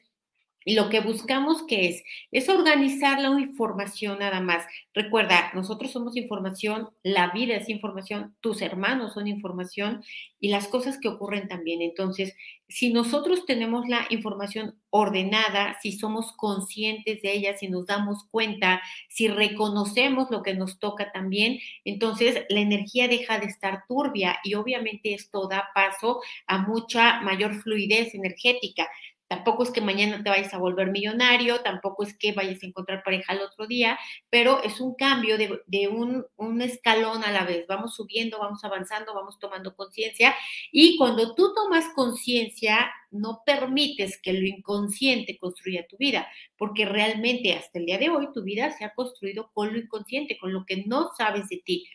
lo 0.74 0.90
que 0.90 1.00
buscamos 1.00 1.62
que 1.62 1.88
es, 1.88 2.02
es 2.33 2.48
organizar 2.48 3.20
la 3.20 3.29
información 3.40 4.18
nada 4.18 4.40
más. 4.40 4.64
Recuerda, 4.94 5.52
nosotros 5.55 5.92
somos 5.92 6.16
información, 6.16 6.90
la 7.02 7.31
vida 7.31 7.55
es 7.55 7.68
información, 7.68 8.35
tus 8.40 8.62
hermanos 8.62 9.14
son 9.14 9.29
información 9.29 10.02
y 10.40 10.48
las 10.48 10.66
cosas 10.68 10.98
que 10.98 11.09
ocurren 11.09 11.48
también. 11.48 11.83
Entonces, 11.83 12.35
si 12.68 12.92
nosotros 12.92 13.46
tenemos 13.46 13.87
la 13.87 14.07
información 14.11 14.76
ordenada, 14.90 15.79
si 15.83 15.92
somos 15.92 16.33
conscientes 16.33 17.22
de 17.22 17.33
ella, 17.33 17.57
si 17.57 17.68
nos 17.68 17.87
damos 17.87 18.24
cuenta, 18.31 18.83
si 19.09 19.29
reconocemos 19.29 20.31
lo 20.31 20.42
que 20.42 20.55
nos 20.55 20.79
toca 20.81 21.12
también, 21.12 21.59
entonces 21.85 22.44
la 22.48 22.61
energía 22.61 23.07
deja 23.07 23.38
de 23.38 23.46
estar 23.46 23.85
turbia 23.87 24.38
y 24.42 24.55
obviamente 24.55 25.14
esto 25.14 25.46
da 25.46 25.68
paso 25.74 26.20
a 26.46 26.59
mucha 26.59 27.20
mayor 27.20 27.55
fluidez 27.55 28.14
energética. 28.14 28.88
Tampoco 29.28 29.64
es 29.64 29.70
que 29.70 29.80
mañana 29.80 30.22
te 30.22 30.30
vayas 30.30 30.54
a 30.54 30.58
volver 30.58 30.90
millonario, 30.90 31.60
tampoco 31.60 32.04
es 32.04 32.16
que 32.16 32.32
vayas 32.32 32.62
a 32.62 32.66
encontrar 32.66 33.02
pareja 33.02 33.32
el 33.32 33.40
otro 33.40 33.66
día, 33.66 33.98
pero 34.30 34.62
es 34.62 34.80
un 34.80 34.94
cambio 34.94 35.36
de, 35.36 35.88
un, 35.88 36.24
un, 36.36 36.62
escalón 36.62 37.24
a 37.24 37.32
la 37.32 37.44
vez. 37.44 37.66
Vamos 37.66 37.96
subiendo, 37.96 38.38
vamos 38.38 38.62
avanzando, 38.62 39.14
vamos 39.14 39.38
tomando 39.40 39.74
conciencia 39.74 40.34
y 40.70 40.96
cuando 40.96 41.34
tú 41.34 41.52
tomas 41.54 41.86
conciencia, 41.94 42.90
no 43.10 43.42
permites 43.44 44.20
que 44.20 44.32
lo 44.32 44.46
inconsciente 44.46 45.38
construya 45.38 45.86
tu 45.86 45.96
vida, 45.96 46.28
porque 46.56 46.84
realmente 46.84 47.54
hasta 47.54 47.78
el 47.78 47.86
día 47.86 47.98
de 47.98 48.10
hoy 48.10 48.28
tu 48.32 48.42
vida 48.42 48.70
se 48.72 48.84
ha 48.84 48.94
construido 48.94 49.50
con 49.52 49.72
lo 49.72 49.78
inconsciente, 49.78 50.38
con 50.38 50.52
lo 50.52 50.64
que 50.64 50.84
no 50.86 51.10
sabes 51.16 51.48
de 51.48 51.62
ti. 51.64 51.86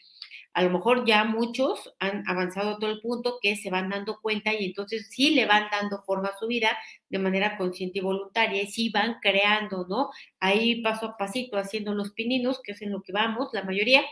A 0.53 0.63
lo 0.63 0.69
mejor 0.69 1.05
ya 1.05 1.23
muchos 1.23 1.93
han 1.99 2.23
avanzado 2.27 2.71
a 2.71 2.79
todo 2.79 2.91
el 2.91 3.01
punto 3.01 3.39
que 3.41 3.55
se 3.55 3.69
van 3.69 3.89
dando 3.89 4.19
cuenta 4.21 4.53
y 4.53 4.65
entonces 4.65 5.07
sí 5.09 5.33
le 5.33 5.45
van 5.45 5.67
dando 5.71 6.01
forma 6.03 6.29
a 6.29 6.37
su 6.37 6.47
vida 6.47 6.77
de 7.09 7.19
manera 7.19 7.57
consciente 7.57 7.99
y 7.99 8.01
voluntaria 8.01 8.61
y 8.61 8.67
sí 8.67 8.89
van 8.89 9.17
creando, 9.21 9.85
¿no? 9.87 10.09
Ahí 10.39 10.81
paso 10.81 11.07
a 11.07 11.17
pasito 11.17 11.57
haciendo 11.57 11.93
los 11.93 12.11
pininos, 12.11 12.61
que 12.61 12.73
es 12.73 12.81
en 12.81 12.91
lo 12.91 13.01
que 13.01 13.13
vamos, 13.13 13.49
la 13.53 13.63
mayoría, 13.63 14.03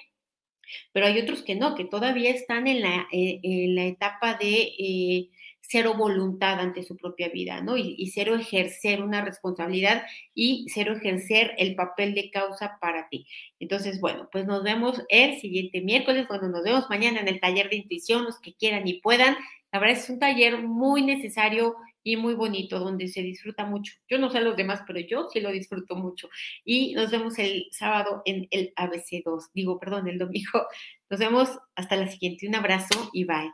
pero 0.94 1.06
hay 1.08 1.20
otros 1.20 1.44
que 1.44 1.56
no, 1.56 1.76
que 1.76 1.86
todavía 1.86 2.32
están 2.32 2.68
en 2.68 2.82
la, 2.82 3.08
eh, 3.12 3.40
en 3.44 3.76
la 3.76 3.86
etapa 3.86 4.36
de 4.36 4.74
eh, 4.78 5.30
cero 5.70 5.94
voluntad 5.96 6.60
ante 6.60 6.84
su 6.84 6.98
propia 6.98 7.30
vida, 7.30 7.62
¿no? 7.62 7.78
Y, 7.78 8.08
cero 8.08 8.36
ejercer 8.36 9.04
una 9.04 9.24
responsabilidad 9.24 10.04
y 10.34 10.66
cero 10.74 10.94
ejercer 10.96 11.54
el 11.60 11.76
papel 11.76 12.16
de 12.16 12.32
causa 12.32 12.78
para 12.82 13.08
ti. 13.10 13.28
Entonces, 13.60 14.02
bueno, 14.02 14.28
pues 14.32 14.46
nos 14.48 14.64
vemos 14.64 15.04
el 15.10 15.40
siguiente 15.40 15.82
miércoles, 15.82 16.26
cuando 16.28 16.50
nos 16.50 16.64
vemos 16.64 16.90
mañana 16.90 17.20
en 17.22 17.28
el 17.28 17.40
taller 17.40 17.70
de 17.70 17.78
intuición, 17.78 18.26
los 18.26 18.40
que 18.40 18.56
quieran 18.56 18.88
y 18.88 19.00
puedan. 19.00 19.38
La 19.72 19.80
verdad 19.80 19.98
es 20.00 20.10
un 20.10 20.18
taller 20.18 20.58
muy 20.64 21.04
necesario 21.04 21.76
y 22.04 22.18
muy 22.18 22.34
bonito, 22.34 22.80
donde 22.80 23.08
se 23.08 23.22
disfruta 23.22 23.66
mucho. 23.66 23.94
Yo 24.10 24.18
no 24.18 24.32
sé 24.32 24.42
los 24.42 24.58
demás, 24.58 24.82
pero 24.88 25.00
yo 25.00 25.28
sí 25.32 25.40
lo 25.40 25.52
disfruto 25.52 25.96
mucho. 25.96 26.30
Y 26.66 26.96
nos 26.96 27.12
vemos 27.12 27.38
el 27.38 27.68
sábado 27.72 28.24
en 28.26 28.48
el 28.50 28.74
ABC2, 28.76 29.52
digo, 29.54 29.80
perdón, 29.80 30.08
el 30.08 30.18
domingo. 30.18 30.66
Nos 31.12 31.20
vemos 31.20 31.50
hasta 31.76 31.96
la 31.96 32.08
siguiente. 32.08 32.48
Un 32.48 32.56
abrazo 32.56 33.10
y 33.14 33.26
bye. 33.26 33.52